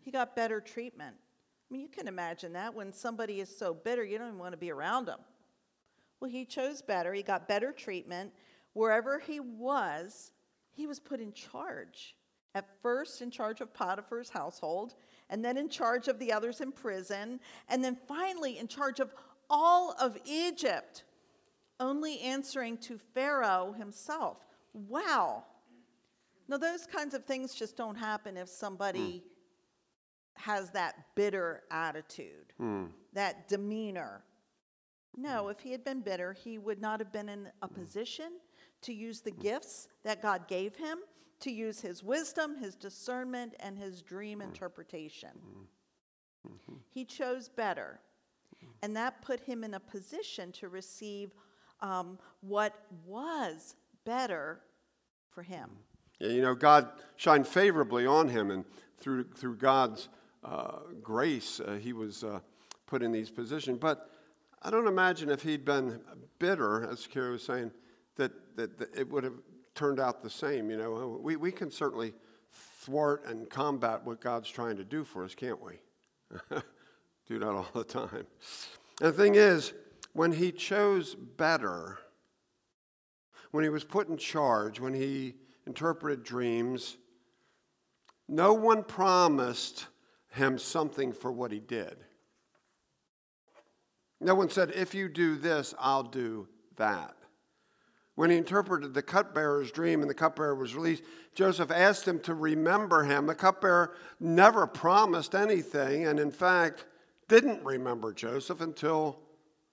he 0.00 0.10
got 0.10 0.36
better 0.36 0.60
treatment. 0.60 1.16
I 1.72 1.74
mean, 1.74 1.80
you 1.80 1.88
can 1.88 2.06
imagine 2.06 2.52
that 2.52 2.74
when 2.74 2.92
somebody 2.92 3.40
is 3.40 3.48
so 3.48 3.72
bitter, 3.72 4.04
you 4.04 4.18
don't 4.18 4.26
even 4.28 4.38
want 4.38 4.52
to 4.52 4.58
be 4.58 4.70
around 4.70 5.06
them. 5.06 5.20
Well, 6.20 6.30
he 6.30 6.44
chose 6.44 6.82
better. 6.82 7.14
He 7.14 7.22
got 7.22 7.48
better 7.48 7.72
treatment. 7.72 8.30
Wherever 8.74 9.18
he 9.18 9.40
was, 9.40 10.32
he 10.72 10.86
was 10.86 11.00
put 11.00 11.18
in 11.18 11.32
charge. 11.32 12.14
At 12.54 12.68
first, 12.82 13.22
in 13.22 13.30
charge 13.30 13.62
of 13.62 13.72
Potiphar's 13.72 14.28
household, 14.28 14.96
and 15.30 15.42
then 15.42 15.56
in 15.56 15.70
charge 15.70 16.08
of 16.08 16.18
the 16.18 16.30
others 16.30 16.60
in 16.60 16.72
prison, 16.72 17.40
and 17.70 17.82
then 17.82 17.96
finally 18.06 18.58
in 18.58 18.68
charge 18.68 19.00
of 19.00 19.14
all 19.48 19.96
of 19.98 20.18
Egypt, 20.26 21.04
only 21.80 22.20
answering 22.20 22.76
to 22.76 22.98
Pharaoh 23.14 23.74
himself. 23.78 24.36
Wow. 24.74 25.44
Now, 26.48 26.58
those 26.58 26.84
kinds 26.86 27.14
of 27.14 27.24
things 27.24 27.54
just 27.54 27.78
don't 27.78 27.96
happen 27.96 28.36
if 28.36 28.50
somebody 28.50 29.24
mm. 29.24 29.31
Has 30.34 30.70
that 30.70 30.94
bitter 31.14 31.62
attitude, 31.70 32.52
mm. 32.60 32.88
that 33.12 33.48
demeanor. 33.48 34.22
No, 35.16 35.44
hmm. 35.44 35.50
if 35.50 35.60
he 35.60 35.72
had 35.72 35.84
been 35.84 36.00
bitter, 36.00 36.32
he 36.32 36.58
would 36.58 36.80
not 36.80 36.98
have 36.98 37.12
been 37.12 37.28
in 37.28 37.48
a 37.60 37.66
hmm. 37.66 37.74
position 37.74 38.32
to 38.80 38.94
use 38.94 39.20
the 39.20 39.30
hmm. 39.30 39.40
gifts 39.40 39.88
that 40.04 40.22
God 40.22 40.48
gave 40.48 40.74
him, 40.74 40.98
to 41.40 41.50
use 41.50 41.80
his 41.80 42.02
wisdom, 42.02 42.56
his 42.56 42.74
discernment, 42.74 43.54
and 43.60 43.76
his 43.76 44.00
dream 44.00 44.40
interpretation. 44.40 45.30
Mm-hmm. 46.46 46.76
He 46.88 47.04
chose 47.04 47.48
better, 47.48 48.00
and 48.82 48.96
that 48.96 49.22
put 49.22 49.40
him 49.40 49.64
in 49.64 49.74
a 49.74 49.80
position 49.80 50.52
to 50.52 50.68
receive 50.68 51.32
um, 51.80 52.18
what 52.40 52.74
was 53.04 53.74
better 54.04 54.60
for 55.30 55.42
him. 55.42 55.70
You 56.20 56.42
know, 56.42 56.54
God 56.54 56.88
shined 57.16 57.46
favorably 57.46 58.06
on 58.06 58.28
him, 58.28 58.50
and 58.50 58.64
through, 58.98 59.24
through 59.34 59.56
God's 59.56 60.08
grace, 61.02 61.60
uh, 61.60 61.78
he 61.80 61.92
was 61.92 62.24
uh, 62.24 62.40
put 62.86 63.02
in 63.02 63.12
these 63.12 63.30
positions. 63.30 63.78
But 63.78 64.10
I 64.62 64.70
don't 64.70 64.86
imagine 64.86 65.30
if 65.30 65.42
he'd 65.42 65.64
been 65.64 66.00
bitter, 66.38 66.88
as 66.90 67.06
Kerry 67.06 67.32
was 67.32 67.42
saying, 67.42 67.70
that, 68.16 68.32
that, 68.56 68.78
that 68.78 68.94
it 68.96 69.10
would 69.10 69.24
have 69.24 69.38
turned 69.74 70.00
out 70.00 70.22
the 70.22 70.30
same. 70.30 70.70
You 70.70 70.76
know, 70.76 71.20
we, 71.22 71.36
we 71.36 71.52
can 71.52 71.70
certainly 71.70 72.12
thwart 72.52 73.24
and 73.26 73.48
combat 73.48 74.04
what 74.04 74.20
God's 74.20 74.50
trying 74.50 74.76
to 74.76 74.84
do 74.84 75.04
for 75.04 75.24
us, 75.24 75.34
can't 75.34 75.60
we? 75.62 75.80
do 77.26 77.38
that 77.38 77.48
all 77.48 77.68
the 77.74 77.84
time. 77.84 78.26
And 79.00 79.08
the 79.08 79.12
thing 79.12 79.36
is, 79.36 79.72
when 80.12 80.32
he 80.32 80.52
chose 80.52 81.14
better, 81.14 81.98
when 83.50 83.64
he 83.64 83.70
was 83.70 83.84
put 83.84 84.08
in 84.08 84.16
charge, 84.16 84.80
when 84.80 84.94
he 84.94 85.34
interpreted 85.66 86.24
dreams, 86.24 86.96
no 88.28 88.52
one 88.52 88.82
promised 88.82 89.86
him 90.32 90.58
something 90.58 91.12
for 91.12 91.30
what 91.30 91.52
he 91.52 91.60
did. 91.60 91.96
No 94.20 94.34
one 94.34 94.50
said, 94.50 94.70
if 94.74 94.94
you 94.94 95.08
do 95.08 95.36
this, 95.36 95.74
I'll 95.78 96.04
do 96.04 96.48
that. 96.76 97.16
When 98.14 98.30
he 98.30 98.36
interpreted 98.36 98.94
the 98.94 99.02
cupbearer's 99.02 99.72
dream 99.72 100.00
and 100.00 100.08
the 100.08 100.14
cupbearer 100.14 100.54
was 100.54 100.74
released, 100.74 101.02
Joseph 101.34 101.70
asked 101.70 102.06
him 102.06 102.20
to 102.20 102.34
remember 102.34 103.04
him. 103.04 103.26
The 103.26 103.34
cupbearer 103.34 103.94
never 104.20 104.66
promised 104.66 105.34
anything, 105.34 106.06
and 106.06 106.20
in 106.20 106.30
fact, 106.30 106.84
didn't 107.28 107.64
remember 107.64 108.12
Joseph 108.12 108.60
until 108.60 109.18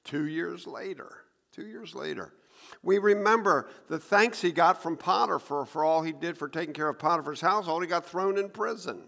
two 0.04 0.28
years 0.28 0.66
later. 0.66 1.25
Two 1.51 1.66
years 1.66 1.94
later. 1.94 2.34
We 2.82 2.98
remember 2.98 3.70
the 3.88 4.00
thanks 4.00 4.42
he 4.42 4.51
got 4.51 4.82
from 4.82 4.98
Potiphar 4.98 5.66
for 5.66 5.84
all 5.84 6.01
he 6.01 6.13
did 6.13 6.38
for 6.38 6.48
taking 6.48 6.74
care 6.74 6.89
of 6.89 7.00
Potiphar's 7.00 7.42
household. 7.42 7.84
He 7.84 7.89
got 7.89 8.06
thrown 8.06 8.38
in 8.38 8.50
prison. 8.50 9.01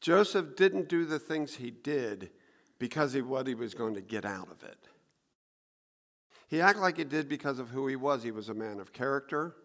Joseph 0.00 0.56
didn't 0.56 0.88
do 0.88 1.04
the 1.04 1.18
things 1.18 1.54
he 1.54 1.70
did 1.70 2.30
because 2.78 3.14
of 3.14 3.28
what 3.28 3.46
he 3.46 3.54
was 3.54 3.74
going 3.74 3.94
to 3.94 4.00
get 4.00 4.24
out 4.24 4.50
of 4.50 4.62
it. 4.62 4.88
He 6.48 6.60
acted 6.60 6.82
like 6.82 6.98
he 6.98 7.04
did 7.04 7.28
because 7.28 7.58
of 7.58 7.70
who 7.70 7.86
he 7.86 7.96
was. 7.96 8.22
He 8.22 8.30
was 8.30 8.48
a 8.48 8.54
man 8.54 8.78
of 8.78 8.92
character, 8.92 9.56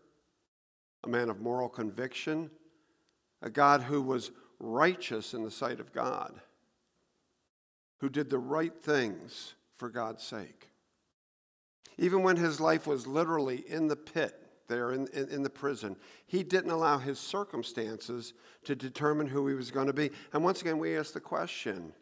a 1.03 1.07
man 1.07 1.29
of 1.29 1.39
moral 1.39 1.69
conviction, 1.69 2.49
a 3.41 3.49
God 3.49 3.81
who 3.81 4.01
was 4.01 4.31
righteous 4.59 5.33
in 5.33 5.43
the 5.43 5.51
sight 5.51 5.79
of 5.79 5.93
God, 5.93 6.39
who 7.99 8.09
did 8.09 8.29
the 8.29 8.39
right 8.39 8.75
things 8.75 9.53
for 9.75 9.89
God's 9.89 10.23
sake. 10.23 10.69
Even 11.97 12.23
when 12.23 12.37
his 12.37 12.59
life 12.59 12.87
was 12.87 13.05
literally 13.05 13.63
in 13.67 13.87
the 13.87 13.95
pit, 13.95 14.40
there 14.71 14.93
in, 14.93 15.07
in, 15.09 15.27
in, 15.29 15.43
the 15.43 15.49
prison, 15.49 15.95
he 16.25 16.41
didn't 16.41 16.71
allow 16.71 16.97
his 16.97 17.19
circumstances 17.19 18.33
to 18.63 18.75
determine 18.75 19.27
who 19.27 19.47
he 19.47 19.53
was 19.53 19.69
going 19.69 19.87
to 19.87 19.93
be. 19.93 20.09
And 20.33 20.43
once 20.43 20.61
again, 20.61 20.79
we 20.79 20.97
ask 20.97 21.13
the 21.13 21.19
question 21.19 21.93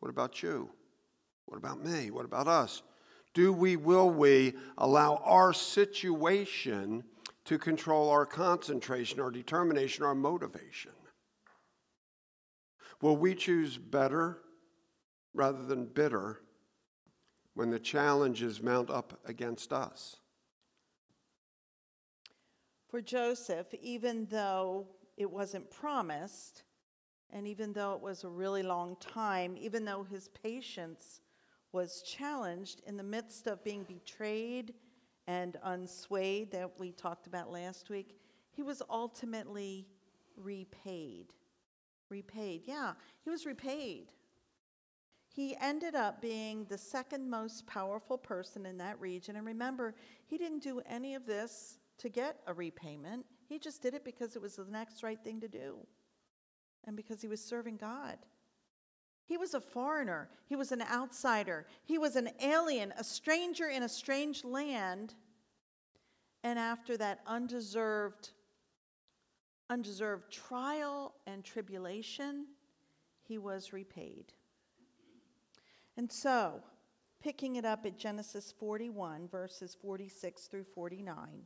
what 0.00 0.10
about 0.10 0.42
you? 0.42 0.70
What 1.46 1.56
about 1.56 1.84
me? 1.84 2.10
What 2.10 2.24
about 2.24 2.46
us? 2.46 2.82
Do 3.34 3.52
we, 3.52 3.76
will 3.76 4.10
we 4.10 4.54
allow 4.76 5.16
our 5.24 5.52
situation 5.52 7.02
to 7.46 7.58
control 7.58 8.10
our 8.10 8.26
concentration, 8.26 9.20
our 9.20 9.30
determination, 9.30 10.04
our 10.04 10.14
motivation? 10.14 10.92
Will 13.00 13.16
we 13.16 13.34
choose 13.34 13.78
better 13.78 14.38
rather 15.32 15.64
than 15.64 15.86
bitter 15.86 16.40
when 17.54 17.70
the 17.70 17.78
challenges 17.78 18.62
mount 18.62 18.90
up 18.90 19.18
against 19.24 19.72
us? 19.72 20.16
For 22.88 23.02
Joseph, 23.02 23.74
even 23.82 24.26
though 24.30 24.86
it 25.16 25.30
wasn't 25.30 25.70
promised, 25.70 26.62
and 27.30 27.46
even 27.46 27.74
though 27.74 27.92
it 27.92 28.00
was 28.00 28.24
a 28.24 28.28
really 28.28 28.62
long 28.62 28.96
time, 28.98 29.56
even 29.58 29.84
though 29.84 30.04
his 30.04 30.28
patience 30.28 31.20
was 31.72 32.02
challenged 32.02 32.80
in 32.86 32.96
the 32.96 33.02
midst 33.02 33.46
of 33.46 33.62
being 33.62 33.84
betrayed 33.84 34.72
and 35.26 35.58
unswayed 35.66 36.50
that 36.50 36.70
we 36.78 36.92
talked 36.92 37.26
about 37.26 37.52
last 37.52 37.90
week, 37.90 38.16
he 38.50 38.62
was 38.62 38.80
ultimately 38.88 39.86
repaid. 40.36 41.34
Repaid. 42.08 42.62
Yeah, 42.64 42.94
he 43.22 43.28
was 43.28 43.44
repaid. 43.44 44.12
He 45.28 45.54
ended 45.60 45.94
up 45.94 46.22
being 46.22 46.64
the 46.64 46.78
second 46.78 47.28
most 47.28 47.66
powerful 47.66 48.16
person 48.16 48.64
in 48.64 48.78
that 48.78 48.98
region. 48.98 49.36
And 49.36 49.46
remember, 49.46 49.94
he 50.26 50.38
didn't 50.38 50.62
do 50.62 50.80
any 50.88 51.14
of 51.14 51.26
this 51.26 51.76
to 51.98 52.08
get 52.08 52.40
a 52.46 52.54
repayment, 52.54 53.26
he 53.48 53.58
just 53.58 53.82
did 53.82 53.94
it 53.94 54.04
because 54.04 54.36
it 54.36 54.42
was 54.42 54.56
the 54.56 54.64
next 54.64 55.02
right 55.02 55.18
thing 55.22 55.40
to 55.40 55.48
do 55.48 55.78
and 56.86 56.96
because 56.96 57.20
he 57.20 57.28
was 57.28 57.42
serving 57.42 57.76
God. 57.76 58.18
He 59.24 59.36
was 59.36 59.52
a 59.52 59.60
foreigner, 59.60 60.30
he 60.46 60.56
was 60.56 60.72
an 60.72 60.82
outsider, 60.82 61.66
he 61.84 61.98
was 61.98 62.16
an 62.16 62.30
alien, 62.42 62.94
a 62.96 63.04
stranger 63.04 63.68
in 63.68 63.82
a 63.82 63.88
strange 63.88 64.42
land. 64.42 65.14
And 66.42 66.58
after 66.58 66.96
that 66.96 67.20
undeserved 67.26 68.30
undeserved 69.70 70.32
trial 70.32 71.14
and 71.26 71.44
tribulation, 71.44 72.46
he 73.22 73.36
was 73.36 73.74
repaid. 73.74 74.32
And 75.98 76.10
so, 76.10 76.62
picking 77.20 77.56
it 77.56 77.66
up 77.66 77.84
at 77.84 77.98
Genesis 77.98 78.54
41, 78.58 79.28
verses 79.28 79.76
46 79.78 80.46
through 80.46 80.64
49, 80.64 81.42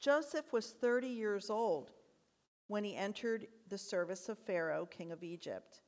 Joseph 0.00 0.52
was 0.52 0.72
30 0.80 1.08
years 1.08 1.50
old 1.50 1.92
when 2.68 2.84
he 2.84 2.96
entered 2.96 3.46
the 3.68 3.78
service 3.78 4.28
of 4.28 4.38
Pharaoh, 4.38 4.86
king 4.86 5.12
of 5.12 5.22
Egypt. 5.22 5.80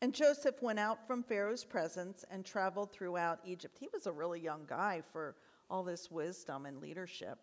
And 0.00 0.14
Joseph 0.14 0.62
went 0.62 0.78
out 0.78 1.06
from 1.06 1.22
Pharaoh's 1.22 1.64
presence 1.64 2.24
and 2.30 2.44
traveled 2.44 2.92
throughout 2.92 3.40
Egypt. 3.44 3.76
He 3.78 3.88
was 3.92 4.06
a 4.06 4.12
really 4.12 4.40
young 4.40 4.64
guy 4.66 5.02
for 5.12 5.36
all 5.68 5.82
this 5.82 6.10
wisdom 6.10 6.66
and 6.66 6.80
leadership. 6.80 7.38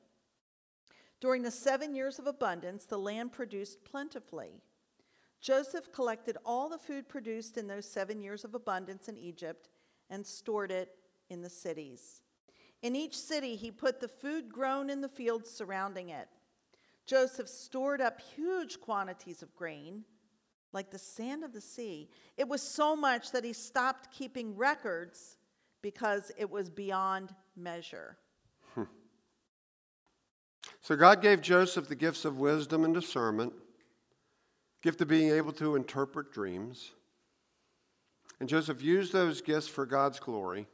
During 1.19 1.43
the 1.43 1.51
seven 1.51 1.95
years 1.95 2.17
of 2.19 2.27
abundance, 2.27 2.85
the 2.85 2.97
land 2.97 3.31
produced 3.31 3.83
plentifully. 3.83 4.61
Joseph 5.41 5.91
collected 5.91 6.37
all 6.45 6.69
the 6.69 6.77
food 6.77 7.07
produced 7.07 7.57
in 7.57 7.67
those 7.67 7.89
seven 7.89 8.21
years 8.21 8.43
of 8.43 8.55
abundance 8.55 9.07
in 9.07 9.17
Egypt 9.17 9.69
and 10.09 10.25
stored 10.25 10.71
it 10.71 10.95
in 11.29 11.41
the 11.41 11.49
cities. 11.49 12.21
In 12.85 12.95
each 12.95 13.17
city, 13.17 13.55
he 13.55 13.71
put 13.71 13.99
the 13.99 14.07
food 14.07 14.47
grown 14.47 14.91
in 14.91 15.01
the 15.01 15.09
fields 15.09 15.49
surrounding 15.49 16.09
it. 16.09 16.27
Joseph 17.07 17.49
stored 17.49 17.99
up 17.99 18.21
huge 18.21 18.79
quantities 18.79 19.41
of 19.41 19.55
grain 19.55 20.03
like 20.71 20.91
the 20.91 20.99
sand 20.99 21.43
of 21.43 21.51
the 21.51 21.61
sea. 21.61 22.11
It 22.37 22.47
was 22.47 22.61
so 22.61 22.95
much 22.95 23.31
that 23.31 23.43
he 23.43 23.53
stopped 23.53 24.11
keeping 24.11 24.55
records 24.55 25.37
because 25.81 26.31
it 26.37 26.47
was 26.47 26.69
beyond 26.69 27.33
measure. 27.55 28.17
So 30.81 30.95
God 30.95 31.23
gave 31.23 31.41
Joseph 31.41 31.87
the 31.87 31.95
gifts 31.95 32.23
of 32.23 32.37
wisdom 32.37 32.85
and 32.85 32.93
discernment, 32.93 33.53
gift 34.83 35.01
of 35.01 35.07
being 35.07 35.31
able 35.31 35.53
to 35.53 35.75
interpret 35.75 36.31
dreams. 36.31 36.91
And 38.39 38.47
Joseph 38.47 38.83
used 38.83 39.11
those 39.11 39.41
gifts 39.41 39.67
for 39.67 39.87
God's 39.87 40.19
glory 40.19 40.67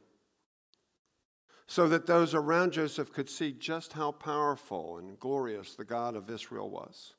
so 1.72 1.88
that 1.88 2.04
those 2.04 2.34
around 2.34 2.70
Joseph 2.70 3.14
could 3.14 3.30
see 3.30 3.50
just 3.50 3.94
how 3.94 4.12
powerful 4.12 4.98
and 4.98 5.18
glorious 5.18 5.74
the 5.74 5.86
God 5.86 6.14
of 6.16 6.28
Israel 6.28 6.68
was. 6.68 7.14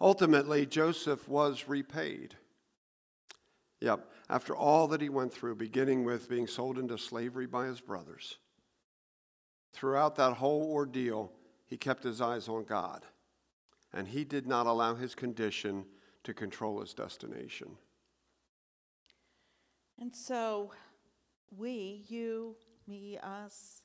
Ultimately, 0.00 0.64
Joseph 0.64 1.28
was 1.28 1.68
repaid. 1.68 2.36
Yep, 3.82 4.10
after 4.30 4.56
all 4.56 4.88
that 4.88 5.02
he 5.02 5.10
went 5.10 5.30
through, 5.30 5.56
beginning 5.56 6.04
with 6.04 6.30
being 6.30 6.46
sold 6.46 6.78
into 6.78 6.96
slavery 6.96 7.46
by 7.46 7.66
his 7.66 7.82
brothers, 7.82 8.38
throughout 9.74 10.16
that 10.16 10.32
whole 10.32 10.72
ordeal, 10.72 11.30
he 11.66 11.76
kept 11.76 12.02
his 12.02 12.22
eyes 12.22 12.48
on 12.48 12.64
God. 12.64 13.04
And 13.92 14.08
he 14.08 14.24
did 14.24 14.46
not 14.46 14.66
allow 14.66 14.94
his 14.94 15.14
condition 15.14 15.84
to 16.24 16.32
control 16.32 16.80
his 16.80 16.94
destination. 16.94 17.76
And 20.00 20.16
so, 20.16 20.70
we, 21.54 22.06
you, 22.08 22.56
me, 22.86 23.18
us, 23.22 23.82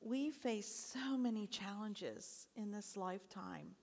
we 0.00 0.30
face 0.30 0.92
so 0.94 1.16
many 1.16 1.46
challenges 1.46 2.46
in 2.56 2.70
this 2.70 2.96
lifetime 2.96 3.74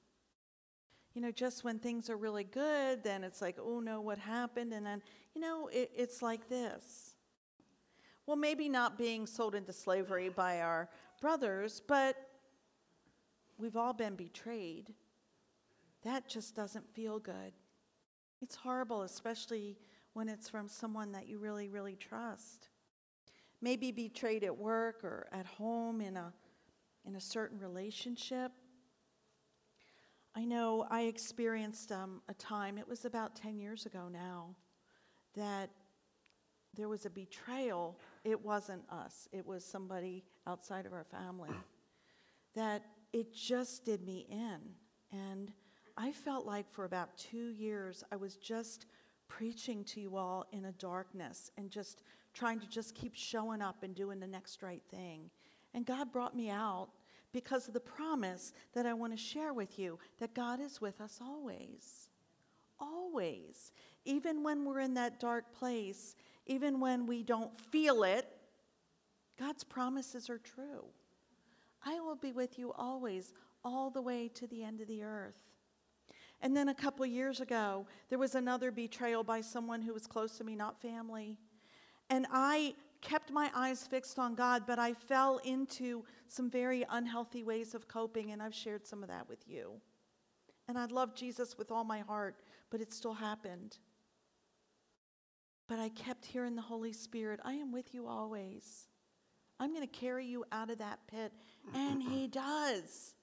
you 1.18 1.24
know, 1.24 1.32
just 1.32 1.64
when 1.64 1.80
things 1.80 2.12
are 2.12 2.16
really 2.16 2.44
good, 2.44 3.04
then 3.04 3.24
it's 3.24 3.42
like, 3.42 3.58
oh 3.60 3.80
no, 3.80 4.02
what 4.02 4.20
happened? 4.20 4.72
And 4.72 4.86
then, 4.86 5.02
you 5.34 5.42
know, 5.42 5.68
it, 5.74 5.90
it's 5.98 6.22
like 6.22 6.48
this. 6.48 7.16
Well, 8.28 8.38
maybe 8.38 8.70
not 8.70 9.00
being 9.00 9.26
sold 9.26 9.56
into 9.56 9.74
slavery 9.74 10.30
by 10.30 10.62
our 10.62 10.88
brothers, 11.20 11.82
but 11.88 12.16
we've 13.58 13.76
all 13.76 13.94
been 13.94 14.14
betrayed. 14.14 14.94
That 16.04 16.30
just 16.30 16.56
doesn't 16.56 16.88
feel 16.94 17.18
good. 17.18 17.54
It's 18.40 18.54
horrible, 18.54 19.02
especially 19.02 19.80
when 20.14 20.30
it's 20.30 20.48
from 20.48 20.68
someone 20.68 21.14
that 21.14 21.28
you 21.28 21.40
really, 21.40 21.68
really 21.68 21.96
trust. 21.96 22.70
Maybe 23.62 23.92
betrayed 23.92 24.44
at 24.44 24.56
work 24.56 25.04
or 25.04 25.28
at 25.32 25.46
home 25.46 26.02
in 26.02 26.16
a, 26.18 26.34
in 27.06 27.16
a 27.16 27.22
certain 27.22 27.60
relationship. 27.60 28.52
I 30.36 30.46
know 30.46 30.86
I 30.92 31.04
experienced 31.04 31.92
um, 31.92 32.22
a 32.30 32.34
time, 32.36 32.78
it 32.78 32.88
was 32.88 33.06
about 33.06 33.36
10 33.36 33.58
years 33.58 33.88
ago 33.88 34.08
now, 34.12 34.56
that 35.36 35.72
there 36.76 36.88
was 36.88 37.08
a 37.08 37.10
betrayal. 37.10 38.00
It 38.24 38.40
wasn't 38.46 38.84
us, 38.92 39.28
it 39.32 39.46
was 39.46 39.66
somebody 39.66 40.24
outside 40.46 40.86
of 40.86 40.94
our 40.94 41.06
family. 41.06 41.50
that 42.54 42.84
it 43.14 43.34
just 43.34 43.84
did 43.84 44.06
me 44.06 44.28
in. 44.30 44.60
And 45.12 45.52
I 45.98 46.12
felt 46.12 46.46
like 46.46 46.70
for 46.72 46.86
about 46.86 47.18
two 47.18 47.50
years, 47.50 48.04
I 48.12 48.16
was 48.16 48.36
just 48.36 48.86
preaching 49.28 49.84
to 49.86 50.00
you 50.00 50.16
all 50.16 50.46
in 50.52 50.66
a 50.66 50.72
darkness 50.74 51.52
and 51.58 51.72
just 51.72 52.04
trying 52.38 52.60
to 52.60 52.68
just 52.68 52.94
keep 52.94 53.16
showing 53.16 53.62
up 53.62 53.84
and 53.84 53.96
doing 53.96 54.20
the 54.20 54.28
next 54.28 54.62
right 54.62 54.84
thing. 54.92 55.30
And 55.74 55.86
God 55.86 56.12
brought 56.12 56.36
me 56.36 56.50
out 56.50 56.90
because 57.34 57.68
of 57.68 57.74
the 57.74 57.80
promise 57.80 58.54
that 58.74 58.86
I 58.86 58.94
want 58.94 59.14
to 59.14 59.18
share 59.18 59.54
with 59.54 59.80
you 59.80 59.98
that 60.20 60.34
God 60.34 60.60
is 60.60 60.80
with 60.80 61.02
us 61.02 61.20
always. 61.22 62.10
Always. 62.80 63.72
Even 64.06 64.44
when 64.44 64.66
we're 64.66 64.82
in 64.82 64.94
that 64.94 65.20
dark 65.20 65.52
place, 65.54 66.16
even 66.46 66.80
when 66.80 67.08
we 67.08 67.24
don't 67.24 67.60
feel 67.72 68.04
it, 68.04 68.28
God's 69.40 69.64
promises 69.64 70.30
are 70.30 70.38
true. 70.38 70.86
I 71.86 72.00
will 72.00 72.16
be 72.16 72.32
with 72.32 72.58
you 72.60 72.72
always, 72.74 73.34
all 73.64 73.90
the 73.90 74.02
way 74.02 74.30
to 74.36 74.48
the 74.48 74.64
end 74.64 74.82
of 74.82 74.88
the 74.88 75.04
earth. 75.04 75.40
And 76.42 76.56
then 76.56 76.70
a 76.70 76.74
couple 76.74 77.06
years 77.06 77.40
ago, 77.40 77.88
there 78.10 78.20
was 78.20 78.36
another 78.36 78.72
betrayal 78.72 79.24
by 79.24 79.42
someone 79.42 79.82
who 79.82 79.94
was 79.94 80.06
close 80.06 80.38
to 80.38 80.44
me, 80.44 80.56
not 80.56 80.80
family. 80.82 81.38
And 82.10 82.26
I 82.32 82.74
kept 83.02 83.32
my 83.32 83.52
eyes 83.56 83.86
fixed 83.86 84.18
on 84.18 84.36
God, 84.36 84.64
but 84.66 84.80
I 84.80 84.94
fell 84.94 85.40
into 85.44 86.04
some 86.28 86.50
very 86.50 86.86
unhealthy 86.90 87.44
ways 87.44 87.76
of 87.76 87.88
coping, 87.88 88.32
and 88.32 88.42
I've 88.42 88.56
shared 88.56 88.86
some 88.86 89.04
of 89.04 89.10
that 89.10 89.28
with 89.28 89.48
you. 89.48 89.74
And 90.68 90.78
I 90.78 90.86
love 90.86 91.16
Jesus 91.16 91.58
with 91.58 91.72
all 91.72 91.84
my 91.84 92.00
heart, 92.00 92.42
but 92.70 92.82
it 92.82 92.92
still 92.92 93.14
happened. 93.14 93.78
But 95.68 95.80
I 95.80 95.90
kept 95.90 96.26
hearing 96.26 96.56
the 96.56 96.62
Holy 96.62 96.94
Spirit 96.94 97.40
I 97.44 97.54
am 97.54 97.72
with 97.72 97.94
you 97.94 98.08
always. 98.08 98.88
I'm 99.60 99.74
going 99.74 99.88
to 99.88 99.88
carry 99.88 100.26
you 100.26 100.46
out 100.52 100.70
of 100.70 100.78
that 100.78 101.00
pit. 101.08 101.32
And 101.74 102.02
He 102.02 102.28
does. 102.28 103.14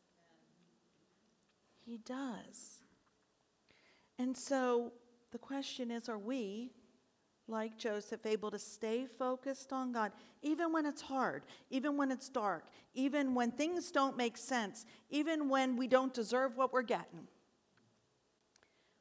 He 1.85 1.99
does. 1.99 2.81
And 4.19 4.37
so 4.37 4.93
the 5.33 5.39
question 5.39 5.91
is 5.91 6.09
are 6.09 6.19
we, 6.19 6.71
like 7.47 7.77
Joseph, 7.77 8.25
able 8.25 8.51
to 8.51 8.59
stay 8.59 9.07
focused 9.19 9.73
on 9.73 9.93
God, 9.93 10.13
even 10.43 10.73
when 10.73 10.87
it's 10.87 11.03
hard, 11.03 11.43
even 11.71 11.97
when 11.97 12.11
it's 12.11 12.29
dark, 12.29 12.65
even 12.95 13.35
when 13.35 13.51
things 13.51 13.91
don't 13.91 14.17
make 14.17 14.37
sense, 14.37 14.87
even 15.11 15.49
when 15.49 15.77
we 15.77 15.87
don't 15.87 16.15
deserve 16.15 16.57
what 16.57 16.73
we're 16.73 16.83
getting? 16.83 17.29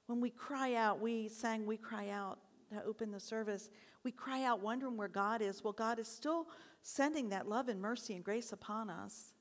When 0.07 0.19
we 0.19 0.29
cry 0.29 0.75
out, 0.75 0.99
we 0.99 1.29
sang, 1.29 1.65
We 1.65 1.77
Cry 1.77 2.09
Out 2.09 2.39
to 2.73 2.83
open 2.83 3.11
the 3.11 3.19
service. 3.19 3.69
We 4.03 4.11
cry 4.11 4.43
out 4.43 4.61
wondering 4.61 4.97
where 4.97 5.07
God 5.07 5.41
is. 5.41 5.63
Well, 5.63 5.73
God 5.73 5.99
is 5.99 6.07
still 6.07 6.47
sending 6.81 7.29
that 7.29 7.47
love 7.47 7.69
and 7.69 7.81
mercy 7.81 8.13
and 8.15 8.23
grace 8.23 8.51
upon 8.51 8.89
us. 8.89 9.33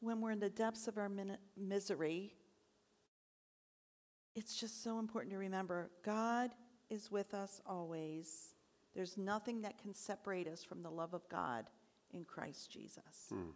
When 0.00 0.20
we're 0.20 0.32
in 0.32 0.40
the 0.40 0.50
depths 0.50 0.86
of 0.86 0.98
our 0.98 1.08
min- 1.08 1.38
misery, 1.56 2.34
it's 4.38 4.54
just 4.54 4.84
so 4.84 5.00
important 5.00 5.32
to 5.32 5.38
remember 5.38 5.90
God 6.04 6.52
is 6.90 7.10
with 7.10 7.34
us 7.34 7.60
always. 7.66 8.54
There's 8.94 9.18
nothing 9.18 9.62
that 9.62 9.78
can 9.82 9.92
separate 9.92 10.46
us 10.46 10.62
from 10.62 10.80
the 10.80 10.90
love 10.90 11.12
of 11.12 11.28
God 11.28 11.66
in 12.14 12.24
Christ 12.24 12.70
Jesus. 12.70 13.26
Hmm. 13.30 13.50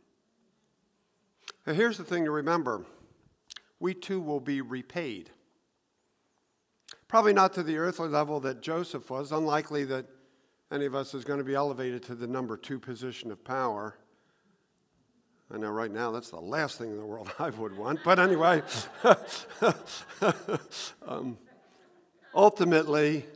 Now, 1.66 1.75
here's 1.75 1.99
the 1.99 2.05
thing 2.05 2.25
to 2.25 2.33
remember 2.33 2.85
we 3.79 3.95
too 3.95 4.21
will 4.21 4.40
be 4.40 4.61
repaid. 4.61 5.31
Probably 7.07 7.33
not 7.33 7.53
to 7.55 7.62
the 7.62 7.77
earthly 7.77 8.09
level 8.09 8.40
that 8.40 8.61
Joseph 8.61 9.09
was, 9.09 9.31
unlikely 9.31 9.85
that 9.85 10.07
any 10.73 10.87
of 10.87 10.97
us 10.97 11.14
is 11.14 11.25
going 11.25 11.38
to 11.38 11.45
be 11.45 11.55
elevated 11.55 12.03
to 12.05 12.16
the 12.16 12.27
number 12.27 12.57
two 12.57 12.81
position 12.81 13.31
of 13.31 13.45
power. 13.45 13.97
I 15.53 15.59
know 15.59 15.71
right 15.71 15.91
now 15.91 16.11
that's 16.11 16.31
the 16.31 16.41
last 16.41 16.79
thing 16.79 16.91
in 16.91 16.97
the 16.97 17.05
world 17.05 17.31
I 17.38 17.51
would 17.51 17.77
want, 17.77 18.01
but 18.05 18.19
anyway, 18.19 18.62
um, 21.07 21.37
ultimately, 22.35 23.27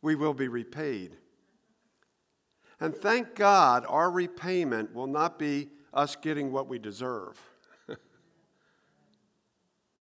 we 0.00 0.14
will 0.14 0.34
be 0.34 0.48
repaid. 0.48 1.16
And 2.78 2.94
thank 2.94 3.34
God, 3.34 3.84
our 3.88 4.10
repayment 4.10 4.94
will 4.94 5.06
not 5.06 5.38
be 5.38 5.70
us 5.92 6.16
getting 6.16 6.52
what 6.52 6.68
we 6.68 6.78
deserve. 6.78 7.40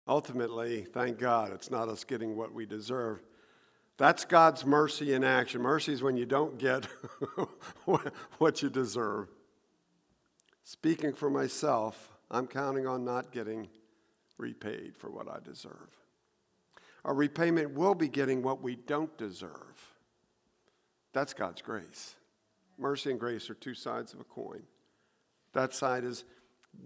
ultimately, 0.08 0.84
thank 0.84 1.18
God, 1.18 1.54
it's 1.54 1.72
not 1.72 1.88
us 1.88 2.04
getting 2.04 2.36
what 2.36 2.54
we 2.54 2.66
deserve. 2.66 3.22
That's 3.98 4.26
God's 4.26 4.66
mercy 4.66 5.14
in 5.14 5.24
action. 5.24 5.62
Mercy 5.62 5.94
is 5.94 6.02
when 6.02 6.18
you 6.18 6.26
don't 6.26 6.58
get 6.58 6.88
what 8.38 8.62
you 8.62 8.70
deserve. 8.70 9.30
Speaking 10.64 11.14
for 11.14 11.30
myself, 11.30 12.12
I'm 12.30 12.48
counting 12.48 12.88
on 12.88 13.04
not 13.04 13.32
getting 13.32 13.68
repaid 14.38 14.96
for 14.98 15.10
what 15.10 15.28
I 15.28 15.40
deserve. 15.44 15.90
Our 17.04 17.14
repayment 17.14 17.72
will 17.72 17.96
be 17.96 18.08
getting 18.08 18.42
what 18.42 18.62
we 18.62 18.76
don't 18.76 19.16
deserve. 19.18 19.96
That's 21.14 21.34
God's 21.34 21.62
grace. 21.62 22.16
Mercy 22.78 23.12
and 23.12 23.20
grace 23.20 23.50
are 23.50 23.56
two 23.56 23.74
sides 23.74 24.14
of 24.14 24.20
a 24.20 24.24
coin. 24.24 24.64
That 25.54 25.74
side 25.74 26.04
is 26.04 26.24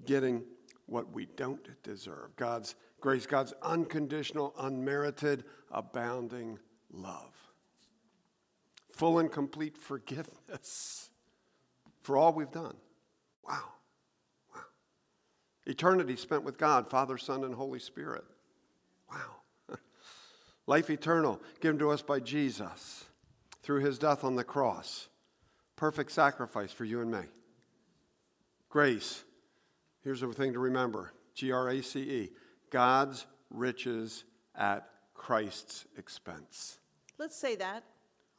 getting 0.05 0.43
what 0.87 1.11
we 1.11 1.25
don't 1.25 1.67
deserve. 1.83 2.35
God's 2.35 2.75
grace, 3.01 3.25
God's 3.25 3.53
unconditional, 3.61 4.53
unmerited, 4.57 5.43
abounding 5.71 6.59
love. 6.91 7.35
Full 8.91 9.19
and 9.19 9.31
complete 9.31 9.77
forgiveness 9.77 11.09
for 12.01 12.17
all 12.17 12.33
we've 12.33 12.51
done. 12.51 12.75
Wow. 13.47 13.63
Wow. 14.53 14.61
Eternity 15.65 16.15
spent 16.15 16.43
with 16.43 16.57
God, 16.57 16.89
Father, 16.89 17.17
Son, 17.17 17.43
and 17.43 17.55
Holy 17.55 17.79
Spirit. 17.79 18.23
Wow. 19.11 19.77
Life 20.67 20.89
eternal 20.89 21.41
given 21.59 21.79
to 21.79 21.91
us 21.91 22.01
by 22.01 22.19
Jesus 22.19 23.05
through 23.61 23.81
his 23.81 23.97
death 23.97 24.23
on 24.23 24.35
the 24.35 24.43
cross. 24.43 25.09
Perfect 25.75 26.11
sacrifice 26.11 26.71
for 26.71 26.85
you 26.85 27.01
and 27.01 27.11
me. 27.11 27.21
Grace. 28.69 29.23
Here's 30.03 30.21
a 30.21 30.31
thing 30.31 30.53
to 30.53 30.59
remember 30.59 31.11
G 31.33 31.51
R 31.51 31.69
A 31.69 31.81
C 31.81 31.99
E. 31.99 32.31
God's 32.69 33.25
riches 33.49 34.23
at 34.55 34.87
Christ's 35.13 35.85
expense. 35.97 36.79
Let's 37.17 37.35
say 37.35 37.55
that. 37.55 37.83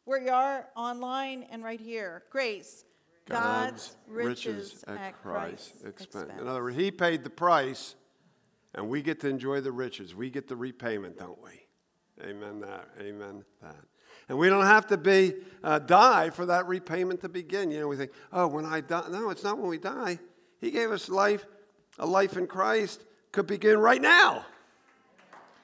Where 0.05 0.21
you 0.21 0.31
are 0.31 0.69
online 0.77 1.45
and 1.51 1.65
right 1.65 1.81
here. 1.81 2.23
Grace. 2.31 2.85
God's, 3.29 3.97
riches, 4.07 4.85
at 4.87 5.21
Christ's 5.21 5.83
expense. 5.85 6.31
In 6.41 6.47
other 6.47 6.63
words, 6.63 6.77
He 6.77 6.91
paid 6.91 7.25
the 7.25 7.31
price, 7.31 7.97
and 8.75 8.89
we 8.89 9.03
get 9.03 9.21
to 9.21 9.29
enjoy 9.29 9.61
the 9.61 9.73
riches. 9.73 10.15
We 10.15 10.31
get 10.31 10.49
the 10.49 10.57
repayment, 10.57 11.19
don't 11.19 11.43
we? 11.43 11.67
Amen. 12.25 12.61
That. 12.61 12.89
Amen. 13.01 13.45
That. 13.63 13.77
And 14.29 14.39
we 14.39 14.49
don't 14.49 14.65
have 14.65 14.87
to 14.89 14.97
be 14.97 15.35
uh, 15.63 15.79
die 15.79 16.31
for 16.31 16.47
that 16.47 16.67
repayment 16.67 17.21
to 17.21 17.29
begin. 17.29 17.71
You 17.71 17.81
know, 17.81 17.89
we 17.89 17.97
think, 17.97 18.13
oh, 18.33 18.47
when 18.47 18.65
I 18.65 18.81
die. 18.81 19.05
No, 19.11 19.31
it's 19.31 19.45
not 19.45 19.59
when 19.59 19.69
we 19.69 19.79
die. 19.79 20.19
He 20.61 20.71
gave 20.71 20.91
us 20.91 21.09
life. 21.09 21.47
A 21.99 22.07
life 22.07 22.37
in 22.37 22.47
Christ 22.47 23.03
could 23.33 23.47
begin 23.47 23.79
right 23.79 24.03
now. 24.03 24.45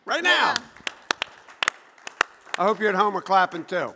Right 0.04 0.22
now. 0.22 0.56
Yeah. 0.56 0.60
I 2.58 2.64
hope 2.64 2.80
you're 2.80 2.88
at 2.88 2.94
home 2.94 3.16
are 3.16 3.22
clapping 3.22 3.64
too. 3.64 3.94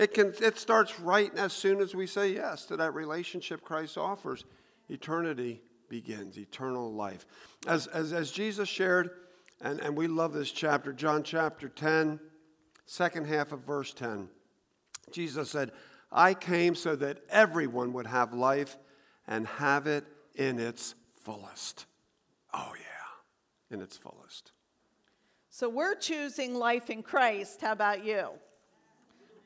It, 0.00 0.14
can, 0.14 0.32
it 0.40 0.58
starts 0.58 0.98
right 0.98 1.30
as 1.36 1.52
soon 1.52 1.82
as 1.82 1.94
we 1.94 2.06
say 2.06 2.32
yes 2.32 2.64
to 2.66 2.76
that 2.78 2.94
relationship 2.94 3.62
Christ 3.62 3.98
offers. 3.98 4.46
Eternity 4.88 5.60
begins, 5.90 6.38
eternal 6.38 6.90
life. 6.90 7.26
As, 7.66 7.86
as, 7.88 8.14
as 8.14 8.30
Jesus 8.30 8.66
shared, 8.66 9.10
and, 9.60 9.78
and 9.80 9.94
we 9.94 10.06
love 10.06 10.32
this 10.32 10.50
chapter, 10.50 10.94
John 10.94 11.22
chapter 11.22 11.68
10, 11.68 12.18
second 12.86 13.26
half 13.26 13.52
of 13.52 13.60
verse 13.60 13.92
10, 13.92 14.30
Jesus 15.12 15.50
said, 15.50 15.70
I 16.10 16.32
came 16.32 16.74
so 16.74 16.96
that 16.96 17.18
everyone 17.28 17.92
would 17.92 18.06
have 18.06 18.32
life 18.32 18.78
and 19.28 19.46
have 19.46 19.86
it 19.86 20.06
in 20.34 20.58
its 20.58 20.94
fullest. 21.14 21.84
Oh, 22.54 22.72
yeah, 22.74 23.76
in 23.76 23.82
its 23.82 23.98
fullest. 23.98 24.52
So 25.50 25.68
we're 25.68 25.94
choosing 25.94 26.54
life 26.54 26.88
in 26.88 27.02
Christ. 27.02 27.60
How 27.60 27.72
about 27.72 28.02
you? 28.02 28.30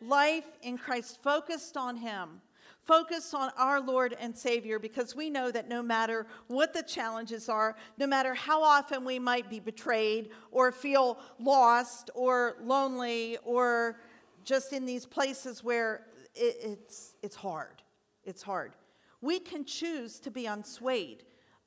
Life 0.07 0.47
in 0.63 0.79
Christ, 0.79 1.23
focused 1.23 1.77
on 1.77 1.97
Him, 1.97 2.41
focused 2.83 3.35
on 3.35 3.51
our 3.57 3.81
Lord 3.81 4.15
and 4.21 4.37
Savior, 4.37 4.79
because 4.79 5.17
we 5.17 5.31
know 5.31 5.51
that 5.51 5.69
no 5.69 5.83
matter 5.83 6.27
what 6.49 6.75
the 6.75 6.83
challenges 6.83 7.49
are, 7.49 7.77
no 7.99 8.07
matter 8.07 8.35
how 8.35 8.63
often 8.63 9.05
we 9.05 9.19
might 9.19 9.49
be 9.49 9.61
betrayed 9.61 10.31
or 10.51 10.71
feel 10.73 11.19
lost 11.39 12.11
or 12.15 12.57
lonely 12.63 13.39
or 13.45 14.01
just 14.45 14.73
in 14.73 14.85
these 14.85 15.07
places 15.07 15.65
where 15.65 16.07
it, 16.35 16.57
it's, 16.63 17.15
it's 17.23 17.37
hard, 17.37 17.83
it's 18.25 18.43
hard, 18.43 18.73
we 19.21 19.39
can 19.39 19.65
choose 19.65 20.19
to 20.21 20.31
be 20.31 20.45
unswayed 20.45 21.21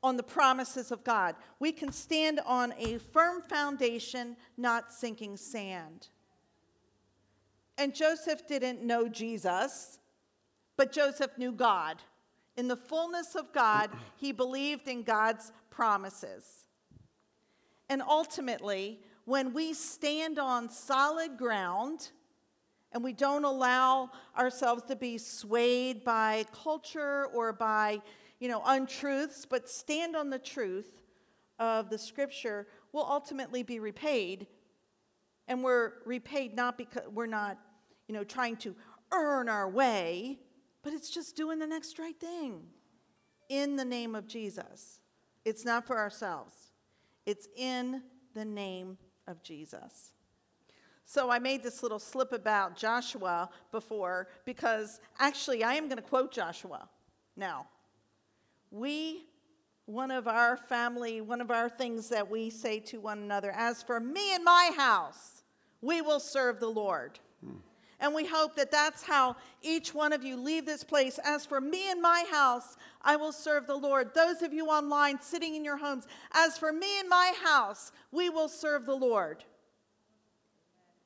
on 0.04 0.16
the 0.16 0.24
promises 0.24 0.92
of 0.92 1.04
God. 1.04 1.36
We 1.60 1.72
can 1.72 1.92
stand 1.92 2.40
on 2.46 2.74
a 2.78 3.00
firm 3.00 3.42
foundation, 3.42 4.38
not 4.56 4.92
sinking 4.94 5.38
sand. 5.38 6.10
And 7.78 7.94
Joseph 7.94 8.48
didn't 8.48 8.84
know 8.84 9.08
Jesus, 9.08 10.00
but 10.78 10.92
Joseph 10.92 11.38
knew 11.38 11.52
God. 11.52 11.98
In 12.56 12.68
the 12.68 12.76
fullness 12.76 13.36
of 13.36 13.54
God, 13.54 13.92
he 14.16 14.32
believed 14.32 14.88
in 14.88 15.04
God's 15.04 15.52
promises. 15.70 16.66
And 17.90 18.02
ultimately, 18.02 19.00
when 19.26 19.54
we 19.54 19.74
stand 19.74 20.40
on 20.40 20.70
solid 20.70 21.38
ground 21.38 22.10
and 22.92 23.04
we 23.04 23.14
don't 23.14 23.44
allow 23.44 24.10
ourselves 24.38 24.84
to 24.84 24.96
be 24.96 25.18
swayed 25.18 26.04
by 26.04 26.46
culture 26.64 27.28
or 27.34 27.54
by, 27.54 28.02
you 28.40 28.48
know, 28.48 28.64
untruths, 28.66 29.46
but 29.46 29.70
stand 29.70 30.16
on 30.16 30.30
the 30.30 30.40
truth 30.40 31.04
of 31.60 31.90
the 31.90 31.98
scripture, 31.98 32.68
we'll 32.92 33.06
ultimately 33.06 33.62
be 33.62 33.80
repaid. 33.80 34.48
And 35.48 35.64
we're 35.64 35.94
repaid 36.06 36.56
not 36.56 36.78
because 36.78 37.08
we're 37.14 37.26
not, 37.28 37.58
you 38.08 38.14
know, 38.14 38.24
trying 38.24 38.56
to 38.58 38.76
earn 39.12 39.50
our 39.50 39.70
way, 39.70 40.40
but 40.84 40.94
it's 40.94 41.10
just 41.10 41.36
doing 41.36 41.60
the 41.60 41.68
next 41.68 42.00
right 42.00 42.20
thing 42.20 42.62
in 43.50 43.76
the 43.76 43.86
name 43.86 44.16
of 44.16 44.28
Jesus. 44.28 45.00
It's 45.46 45.66
not 45.66 45.86
for 45.86 45.98
ourselves, 45.98 46.54
it's 47.26 47.48
in 47.56 48.02
the 48.34 48.46
name 48.46 48.98
of 49.28 49.42
Jesus. 49.44 50.14
So 51.10 51.32
I 51.32 51.40
made 51.40 51.64
this 51.64 51.84
little 51.84 52.00
slip 52.00 52.34
about 52.34 52.76
Joshua 52.76 53.50
before 53.72 54.28
because 54.44 55.00
actually 55.20 55.64
I 55.64 55.76
am 55.76 55.86
going 55.86 55.96
to 55.96 56.02
quote 56.02 56.34
Joshua 56.34 56.90
now. 57.38 57.68
We, 58.72 59.24
one 59.86 60.12
of 60.12 60.28
our 60.28 60.58
family, 60.58 61.22
one 61.22 61.40
of 61.40 61.50
our 61.50 61.70
things 61.70 62.10
that 62.10 62.30
we 62.30 62.50
say 62.50 62.82
to 62.82 63.00
one 63.00 63.20
another, 63.20 63.52
as 63.52 63.82
for 63.82 64.02
me 64.02 64.36
and 64.36 64.44
my 64.44 64.72
house, 64.76 65.44
we 65.82 66.02
will 66.02 66.20
serve 66.20 66.60
the 66.60 66.68
Lord. 66.68 67.20
Hmm. 67.42 67.60
And 68.00 68.14
we 68.14 68.26
hope 68.26 68.56
that 68.56 68.72
that's 68.72 69.02
how 69.02 69.36
each 69.62 69.94
one 69.94 70.14
of 70.14 70.24
you 70.24 70.38
leave 70.38 70.66
this 70.66 70.84
place. 70.84 71.20
As 71.24 71.46
for 71.46 71.60
me 71.60 71.90
and 71.90 72.02
my 72.02 72.26
house, 72.30 72.78
I 73.02 73.16
will 73.16 73.32
serve 73.32 73.66
the 73.66 73.76
Lord. 73.76 74.14
Those 74.14 74.44
of 74.44 74.54
you 74.54 74.68
online 74.68 75.20
sitting 75.20 75.56
in 75.56 75.66
your 75.66 75.78
homes, 75.78 76.06
as 76.32 76.58
for 76.58 76.72
me 76.72 77.00
and 77.00 77.10
my 77.10 77.34
house, 77.44 77.92
we 78.12 78.30
will 78.30 78.50
serve 78.50 78.86
the 78.86 78.96
Lord 78.96 79.44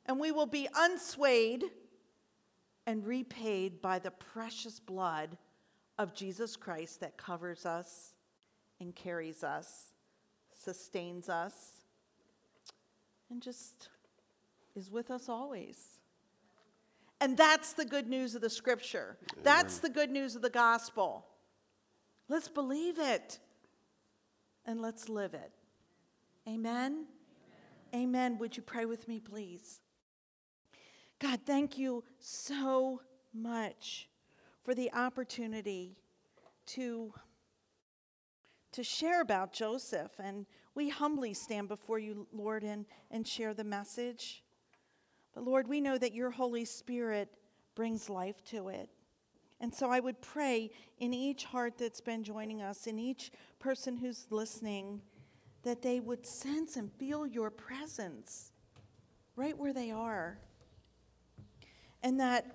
and 0.05 0.19
we 0.19 0.31
will 0.31 0.45
be 0.45 0.67
unswayed 0.73 1.63
and 2.85 3.05
repaid 3.05 3.81
by 3.81 3.99
the 3.99 4.11
precious 4.11 4.79
blood 4.79 5.37
of 5.97 6.13
Jesus 6.13 6.55
Christ 6.55 6.99
that 6.99 7.17
covers 7.17 7.65
us 7.65 8.13
and 8.79 8.95
carries 8.95 9.43
us, 9.43 9.93
sustains 10.53 11.29
us, 11.29 11.53
and 13.29 13.41
just 13.41 13.89
is 14.75 14.91
with 14.91 15.11
us 15.11 15.29
always. 15.29 16.00
And 17.21 17.37
that's 17.37 17.73
the 17.73 17.85
good 17.85 18.07
news 18.07 18.33
of 18.33 18.41
the 18.41 18.49
scripture. 18.49 19.15
That's 19.43 19.77
the 19.77 19.89
good 19.89 20.09
news 20.09 20.35
of 20.35 20.41
the 20.41 20.49
gospel. 20.49 21.27
Let's 22.27 22.47
believe 22.47 22.97
it 22.97 23.39
and 24.65 24.81
let's 24.81 25.07
live 25.07 25.35
it. 25.35 25.51
Amen. 26.47 27.05
Amen. 27.93 28.07
Amen. 28.07 28.37
Would 28.39 28.57
you 28.57 28.63
pray 28.63 28.85
with 28.85 29.07
me, 29.07 29.19
please? 29.19 29.81
God, 31.19 31.41
thank 31.45 31.77
you 31.77 32.03
so 32.17 33.01
much 33.31 34.09
for 34.63 34.73
the 34.73 34.91
opportunity 34.91 35.95
to, 36.65 37.13
to 38.71 38.83
share 38.83 39.21
about 39.21 39.53
Joseph. 39.53 40.11
And 40.17 40.47
we 40.73 40.89
humbly 40.89 41.35
stand 41.35 41.67
before 41.67 41.99
you, 41.99 42.25
Lord, 42.33 42.63
and, 42.63 42.87
and 43.11 43.27
share 43.27 43.53
the 43.53 43.63
message. 43.63 44.43
But 45.33 45.43
Lord, 45.43 45.67
we 45.67 45.81
know 45.81 45.97
that 45.97 46.13
your 46.13 46.31
Holy 46.31 46.65
Spirit 46.65 47.29
brings 47.75 48.09
life 48.09 48.43
to 48.45 48.69
it. 48.69 48.89
And 49.59 49.73
so 49.73 49.91
I 49.91 49.99
would 49.99 50.21
pray 50.21 50.71
in 50.99 51.13
each 51.13 51.45
heart 51.45 51.77
that's 51.77 52.01
been 52.01 52.23
joining 52.23 52.61
us, 52.61 52.87
in 52.87 52.97
each 52.97 53.31
person 53.59 53.97
who's 53.97 54.27
listening, 54.29 55.01
that 55.63 55.81
they 55.81 55.99
would 55.99 56.25
sense 56.25 56.75
and 56.75 56.91
feel 56.93 57.27
your 57.27 57.51
presence 57.51 58.51
right 59.35 59.57
where 59.57 59.73
they 59.73 59.91
are 59.91 60.39
and 62.03 62.19
that 62.19 62.45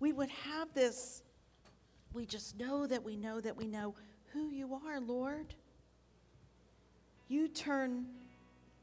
we 0.00 0.12
would 0.12 0.30
have 0.30 0.72
this, 0.74 1.22
we 2.12 2.26
just 2.26 2.58
know 2.58 2.86
that 2.86 3.02
we 3.02 3.16
know 3.16 3.40
that 3.40 3.56
we 3.56 3.66
know 3.66 3.94
who 4.32 4.48
you 4.48 4.74
are, 4.86 5.00
Lord. 5.00 5.54
You 7.28 7.48
turn 7.48 8.06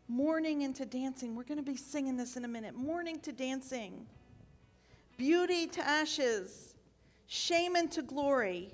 mourning 0.09 0.63
into 0.63 0.85
dancing. 0.85 1.35
We're 1.35 1.43
going 1.43 1.63
to 1.63 1.63
be 1.63 1.77
singing 1.77 2.17
this 2.17 2.35
in 2.35 2.43
a 2.43 2.47
minute. 2.47 2.75
Mourning 2.75 3.19
to 3.21 3.31
dancing, 3.31 4.05
beauty 5.17 5.67
to 5.67 5.87
ashes, 5.87 6.73
shame 7.27 7.75
into 7.75 8.01
glory. 8.01 8.73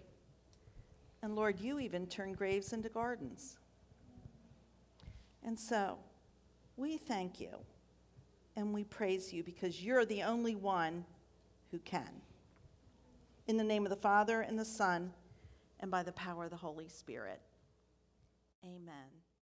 And 1.22 1.36
Lord, 1.36 1.60
you 1.60 1.80
even 1.80 2.08
turn 2.08 2.34
graves 2.34 2.74
into 2.74 2.90
gardens. 2.90 3.58
And 5.44 5.60
so, 5.60 5.98
we 6.78 6.98
thank 6.98 7.40
you 7.40 7.50
and 8.56 8.74
we 8.74 8.84
praise 8.86 9.34
you 9.34 9.44
because 9.44 9.84
you're 9.84 10.06
the 10.06 10.24
only 10.24 10.56
one 10.56 11.06
who 11.72 11.80
can. 11.80 12.10
In 13.48 13.58
the 13.58 13.64
name 13.64 13.86
of 13.86 13.90
the 13.90 13.96
Father, 13.96 14.42
and 14.42 14.58
the 14.58 14.66
Son, 14.66 15.12
and 15.82 15.92
by 15.92 16.02
the 16.02 16.12
power 16.14 16.46
of 16.46 16.50
the 16.50 16.58
Holy 16.58 16.88
Spirit. 16.88 17.42
Amen. 18.64 19.25